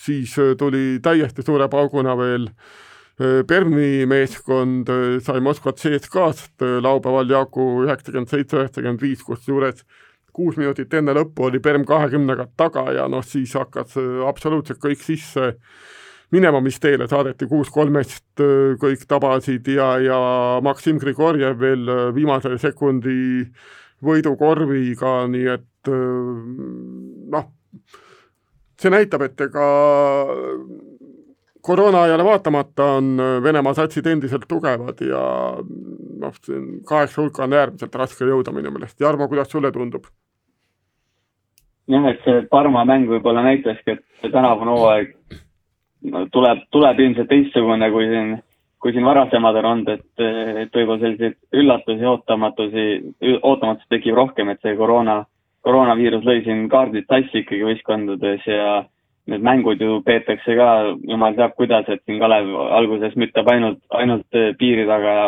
siis 0.03 0.33
tuli 0.59 0.97
täiesti 1.03 1.45
suure 1.45 1.69
pauguna 1.71 2.17
veel 2.19 2.49
Permi 3.47 4.07
meeskond 4.09 4.89
sai 5.21 5.41
Moskva 5.45 5.75
CSKA-st 5.77 6.63
laupäeval 6.81 7.29
jagu 7.29 7.67
üheksakümmend 7.83 8.31
seitse, 8.31 8.57
üheksakümmend 8.57 9.03
viis, 9.05 9.21
kusjuures 9.21 9.83
kuus 10.33 10.57
minutit 10.57 10.93
enne 10.97 11.13
lõppu 11.15 11.47
oli 11.47 11.61
Perm 11.63 11.85
kahekümnega 11.87 12.47
taga 12.57 12.87
ja 12.95 13.07
noh, 13.11 13.23
siis 13.25 13.53
hakkas 13.57 13.97
absoluutselt 14.27 14.81
kõik 14.81 15.01
sisse 15.03 15.53
minema, 16.33 16.61
mis 16.65 16.79
teele 16.81 17.05
saadeti 17.09 17.45
kuus 17.49 17.69
kolmest, 17.73 18.25
kõik 18.81 19.05
tabasid 19.09 19.67
ja, 19.69 19.91
ja 20.01 20.19
Maksim 20.65 20.97
Grigorjev 21.01 21.59
veel 21.61 21.91
viimase 22.15 22.55
sekundi 22.61 23.43
võidukorviga, 24.03 25.19
nii 25.29 25.51
et 25.53 25.91
noh, 27.33 27.45
see 28.81 28.91
näitab, 28.91 29.27
et 29.27 29.45
ega 29.45 29.67
koroonaajale 31.63 32.25
vaatamata 32.27 32.89
on 32.97 33.13
Venemaa 33.43 33.73
satsid 33.77 34.07
endiselt 34.11 34.49
tugevad 34.49 34.99
ja 35.05 35.21
noh, 36.23 36.41
kaheksa 36.89 37.21
hulka 37.21 37.45
on 37.45 37.55
äärmiselt 37.55 37.95
raske 37.95 38.27
jõuda 38.27 38.51
minu 38.55 38.73
meelest. 38.73 38.99
Jarmo, 38.99 39.29
kuidas 39.31 39.51
sulle 39.53 39.71
tundub? 39.71 40.09
Jah, 41.91 42.07
et 42.11 42.23
see 42.25 42.45
Parma 42.51 42.85
mäng 42.87 43.09
võib-olla 43.09 43.43
näitaski, 43.45 43.97
et 43.97 44.31
tänavune 44.31 44.77
hooaeg. 44.77 45.13
No, 46.13 46.25
tuleb, 46.35 46.65
tuleb 46.75 46.99
ilmselt 46.99 47.29
teistsugune 47.31 47.87
kui 47.91 48.09
siin, 48.09 48.33
kui 48.83 48.91
siin 48.91 49.05
varasemad 49.07 49.59
on 49.61 49.67
olnud, 49.69 49.91
et, 49.93 50.23
et 50.65 50.73
võib-olla 50.75 50.99
selliseid 50.99 51.37
üllatusi, 51.61 52.07
ootamatusi, 52.11 52.87
ootamatusi 53.39 53.91
tekib 53.95 54.17
rohkem, 54.19 54.51
et 54.51 54.59
see 54.65 54.75
koroona, 54.79 55.21
koroonaviirus 55.63 56.25
lõi 56.27 56.41
siin 56.43 56.67
kaardid 56.71 57.07
sassi 57.07 57.45
ikkagi 57.45 57.63
võistkondades 57.69 58.43
ja 58.49 58.81
need 59.31 59.45
mängud 59.47 59.79
ju 59.79 60.01
peetakse 60.03 60.57
ka 60.59 60.69
jumal 61.07 61.37
teab 61.37 61.55
kuidas, 61.55 61.87
et 61.87 62.03
siin 62.03 62.19
Kalev 62.19 62.51
alguses 62.75 63.15
müttab 63.15 63.47
ainult, 63.53 63.79
ainult 63.95 64.41
piiri 64.59 64.83
taga 64.89 65.13
ja 65.19 65.27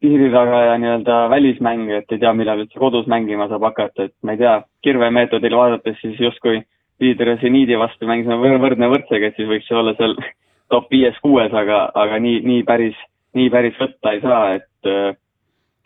piiri 0.00 0.30
taga 0.32 0.62
ja 0.64 0.78
nii-öelda 0.78 1.18
välismänge, 1.32 2.00
et 2.02 2.12
ei 2.12 2.20
tea, 2.20 2.32
millal 2.36 2.62
üldse 2.64 2.78
kodus 2.78 3.06
mängima 3.10 3.48
saab 3.48 3.64
hakata, 3.70 4.08
et 4.08 4.14
ma 4.22 4.34
ei 4.34 4.40
tea, 4.42 4.56
kirvemeetodil 4.84 5.56
vaadates 5.56 6.00
siis 6.02 6.20
justkui 6.20 6.60
liider 7.00 7.34
ja 7.34 7.36
seniidi 7.40 7.78
vastu 7.80 8.08
mängisime 8.08 8.58
võrdne 8.60 8.90
võrdsega, 8.92 9.30
et 9.30 9.38
siis 9.38 9.48
võiks 9.48 9.70
olla 9.72 9.94
seal 9.98 10.16
top 10.72 10.90
viies-kuues, 10.92 11.52
aga, 11.54 11.86
aga 11.94 12.18
nii, 12.22 12.40
nii 12.46 12.64
päris, 12.68 12.98
nii 13.38 13.50
päris 13.52 13.78
võtta 13.80 14.12
ei 14.12 14.20
saa, 14.24 14.42
et 14.58 14.90
äh, 14.90 15.14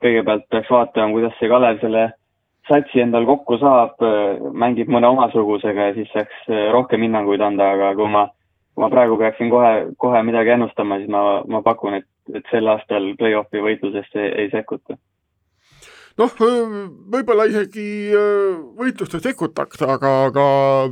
kõigepealt 0.03 0.49
peaks 0.51 0.71
vaatama, 0.73 1.15
kuidas 1.15 1.37
see 1.39 1.51
Kalev 1.53 1.81
selle 1.83 2.09
satsi 2.69 3.03
endal 3.03 3.27
kokku 3.29 3.59
saab, 3.63 3.97
äh, 4.07 4.39
mängib 4.65 4.91
mõne 4.93 5.11
omasugusega 5.11 5.91
ja 5.91 5.97
siis 5.99 6.11
saaks 6.15 6.47
äh, 6.51 6.69
rohkem 6.75 7.07
hinnanguid 7.07 7.43
anda, 7.45 7.73
aga 7.77 7.93
kui 7.99 8.11
ma, 8.11 8.27
kui 8.75 8.85
ma 8.85 8.91
praegu 8.93 9.19
peaksin 9.21 9.51
kohe, 9.53 9.75
kohe 10.03 10.23
midagi 10.27 10.57
ennustama, 10.57 10.99
siis 10.99 11.11
ma, 11.13 11.43
ma 11.47 11.63
pakun, 11.67 12.01
et 12.01 12.09
et 12.35 12.51
sel 12.51 12.69
aastal 12.73 13.13
play-off'i 13.19 13.63
võitlusesse 13.65 14.27
ei 14.43 14.51
sekkuta 14.53 14.97
noh, 16.21 16.35
võib-olla 17.15 17.47
isegi 17.51 17.87
võitluste 18.79 19.21
sekkutakse, 19.23 19.87
aga, 19.89 20.13
aga 20.29 20.45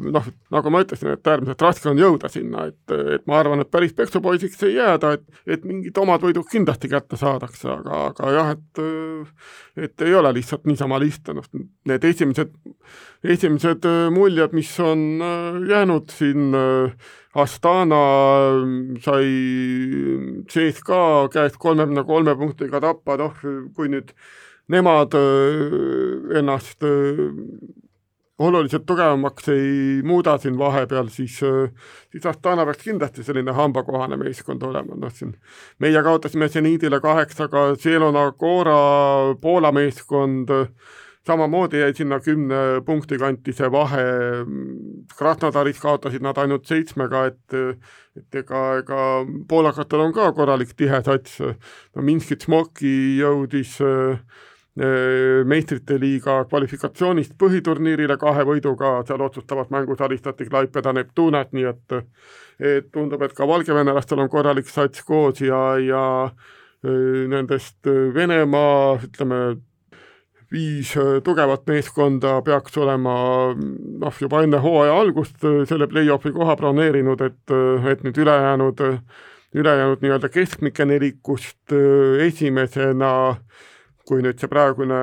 noh, 0.02 0.28
nagu 0.54 0.72
ma 0.72 0.82
ütlesin, 0.84 1.12
et 1.14 1.30
äärmiselt 1.32 1.64
raske 1.64 1.90
on 1.90 2.00
jõuda 2.00 2.30
sinna, 2.32 2.68
et, 2.72 2.96
et 3.16 3.26
ma 3.28 3.38
arvan, 3.42 3.62
et 3.62 3.70
päris 3.72 3.94
peksupoisiks 3.98 4.64
ei 4.68 4.78
jääda, 4.78 5.14
et, 5.18 5.42
et 5.46 5.68
mingid 5.68 6.00
omad 6.00 6.24
võidud 6.24 6.48
kindlasti 6.50 6.90
kätte 6.92 7.20
saadakse, 7.20 7.68
aga, 7.74 8.08
aga 8.12 8.34
jah, 8.38 8.56
et 8.56 8.84
et 9.78 10.02
ei 10.06 10.14
ole 10.18 10.32
lihtsalt 10.34 10.66
niisama 10.66 10.98
lihtne, 11.02 11.38
noh, 11.38 11.46
need 11.88 12.04
esimesed, 12.08 12.50
esimesed 13.22 13.86
muljed, 14.14 14.56
mis 14.56 14.72
on 14.82 15.22
jäänud 15.68 16.10
siin 16.14 16.50
Astana 17.38 18.02
sai 19.04 19.28
CSKA 20.50 21.28
käest 21.32 21.58
kolmekümne 21.60 22.04
kolme 22.08 22.34
punktiga 22.40 22.80
tappa, 22.82 23.18
noh, 23.20 23.36
kui 23.76 23.90
nüüd 23.92 24.10
nemad 24.68 25.14
äh, 25.14 26.38
ennast 26.38 26.82
äh, 26.82 27.24
oluliselt 28.38 28.86
tugevamaks 28.86 29.48
ei 29.48 30.02
muuda 30.06 30.36
siin 30.38 30.58
vahepeal, 30.58 31.08
siis, 31.12 31.40
äh, 31.42 31.72
siis 32.12 32.26
Astana 32.26 32.66
peaks 32.68 32.84
kindlasti 32.84 33.24
selline 33.26 33.54
hambakohane 33.56 34.20
meeskond 34.20 34.62
olema, 34.62 34.96
noh 34.96 35.12
siin 35.14 35.34
meie 35.82 36.02
kaotasime 36.04 36.48
seniidile 36.52 37.00
kaheksaga, 37.00 37.72
Zelona 37.80 38.30
Cora 38.38 39.34
Poola 39.40 39.72
meeskond, 39.72 40.52
samamoodi 41.26 41.80
jäi 41.80 41.94
sinna 41.96 42.20
kümne 42.24 42.60
punkti 42.86 43.18
kanti 43.20 43.52
see 43.52 43.68
vahe, 43.72 44.04
Krasnodaris 45.18 45.80
kaotasid 45.80 46.22
nad 46.24 46.38
ainult 46.40 46.68
seitsmega, 46.68 47.26
et 47.32 47.58
et 48.18 48.34
ega, 48.40 48.60
ega 48.80 49.02
poolakatel 49.48 50.00
on 50.02 50.12
ka 50.12 50.32
korralik 50.34 50.72
tihe 50.76 51.02
sats, 51.06 51.40
no 51.40 52.04
Minskit 52.04 52.46
Smoki 52.46 53.18
jõudis 53.20 53.76
Äh, 53.84 54.18
meistrite 54.78 55.96
liiga 55.98 56.36
kvalifikatsioonist 56.46 57.32
põhiturniirile 57.40 58.14
kahe 58.20 58.44
võiduga, 58.46 59.00
seal 59.08 59.24
otsustavas 59.26 59.72
mängus 59.74 60.04
alistati 60.06 60.46
Klaipeda 60.46 60.92
Neptunat, 60.94 61.50
nii 61.52 61.66
et 61.66 61.96
et 62.58 62.86
tundub, 62.90 63.22
et 63.22 63.34
ka 63.34 63.46
valgevenelastel 63.46 64.18
on 64.22 64.30
korralik 64.30 64.70
sats 64.70 65.02
koos 65.06 65.40
ja, 65.42 65.62
ja 65.82 66.04
äh, 66.26 66.48
nendest 66.82 67.86
Venemaa, 68.14 68.98
ütleme, 69.02 69.40
viis 70.52 70.94
tugevat 71.24 71.66
meeskonda 71.68 72.38
peaks 72.44 72.76
olema 72.80 73.14
noh, 73.54 74.20
juba 74.20 74.42
enne 74.44 74.60
hooaja 74.64 74.94
algust 74.96 75.42
selle 75.68 75.88
play-off'i 75.90 76.32
koha 76.32 76.56
broneerinud, 76.56 77.20
et, 77.20 77.56
et 77.92 78.04
nüüd 78.06 78.20
ülejäänud, 78.24 78.80
ülejäänud 79.58 80.04
nii-öelda 80.04 80.30
keskmike 80.32 80.86
nelikust 80.88 81.74
esimesena 82.24 83.12
kui 84.08 84.22
nüüd 84.24 84.40
see 84.40 84.48
praegune 84.48 84.98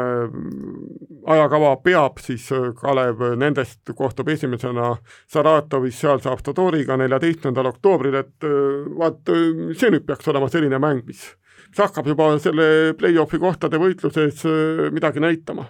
ajakava 1.30 1.76
peab, 1.86 2.18
siis 2.22 2.48
Kalev 2.80 3.22
nendest 3.38 3.94
kohtub 3.98 4.30
esimesena 4.34 4.96
Saratovis, 5.30 6.00
seal 6.02 6.22
saab 6.26 6.42
Todoriga 6.46 6.98
neljateistkümnendal 6.98 7.70
oktoobril, 7.76 8.18
et 8.24 8.50
vaat 8.98 9.34
see 9.78 9.94
nüüd 9.94 10.06
peaks 10.10 10.34
olema 10.34 10.50
selline 10.50 10.82
mäng, 10.82 11.06
mis 11.06 11.28
mis 11.76 11.84
hakkab 11.84 12.08
juba 12.08 12.30
selle 12.40 12.96
play-off'i 13.00 13.40
kohtade 13.42 13.80
võitluses 13.82 14.46
äh, 14.48 14.88
midagi 14.96 15.20
näitama, 15.20 15.68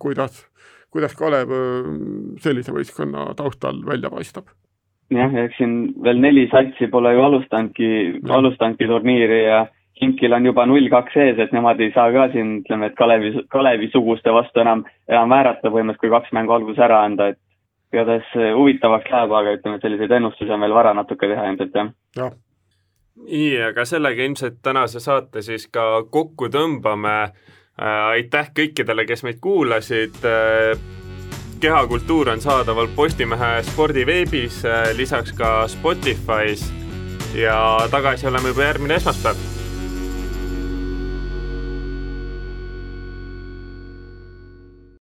kuidas, 0.00 0.42
kuidas 0.92 1.14
Kalev 1.16 1.52
äh, 1.56 1.90
sellise 2.44 2.74
võistkonna 2.74 3.30
taustal 3.38 3.80
välja 3.86 4.10
paistab. 4.12 4.52
jah, 5.10 5.32
eks 5.44 5.56
siin 5.56 5.94
veel 6.04 6.20
neli 6.20 6.48
satsi 6.52 6.90
pole 6.92 7.14
ju 7.16 7.24
alustanudki, 7.24 7.88
alustanudki 8.28 8.88
turniiri 8.90 9.42
ja 9.46 9.62
Hinkil 10.00 10.32
on 10.32 10.46
juba 10.46 10.66
null 10.66 10.88
kaks 10.92 11.16
ees, 11.18 11.38
et 11.42 11.52
nemad 11.52 11.80
ei 11.82 11.92
saa 11.94 12.12
ka 12.14 12.28
siin, 12.32 12.60
ütleme, 12.62 12.90
et 12.90 12.96
Kalevi, 12.98 13.32
Kalevi-suguste 13.50 14.32
vastu 14.34 14.62
enam, 14.62 14.84
enam 15.10 15.32
väärata 15.34 15.72
põhimõtteliselt, 15.72 16.02
kui 16.04 16.12
kaks 16.12 16.34
mängu 16.36 16.54
alguses 16.54 16.82
ära 16.86 17.00
anda, 17.06 17.32
et 17.32 17.40
igatahes 17.92 18.34
huvitavaks 18.54 19.10
läheb, 19.10 19.32
aga 19.40 19.56
ütleme, 19.58 19.78
et 19.80 19.86
selliseid 19.86 20.14
ennustusi 20.20 20.54
on 20.54 20.62
veel 20.62 20.76
vara 20.76 20.94
natuke 20.94 21.30
teha 21.30 21.48
ilmselt, 21.50 21.74
jah. 21.74 21.90
jah 22.20 22.36
nii, 23.26 23.62
aga 23.62 23.84
sellega 23.84 24.22
ilmselt 24.22 24.60
tänase 24.62 25.00
saate 25.00 25.42
siis 25.42 25.66
ka 25.72 26.04
kokku 26.10 26.50
tõmbame. 26.52 27.18
Äh, 27.78 28.06
aitäh 28.18 28.50
kõikidele, 28.54 29.06
kes 29.06 29.22
meid 29.22 29.38
kuulasid. 29.42 30.18
Äh, 30.26 30.78
kehakultuur 31.62 32.32
on 32.34 32.42
saadaval 32.42 32.90
Postimehe 32.96 33.62
spordiveebis, 33.70 34.64
äh, 34.66 34.90
lisaks 34.96 35.32
ka 35.32 35.68
Spotify's 35.70 36.66
ja 37.34 37.78
tagasi 37.90 38.26
oleme 38.26 38.54
juba 38.54 38.66
järgmine 38.70 38.98
esmaspäev 38.98 39.57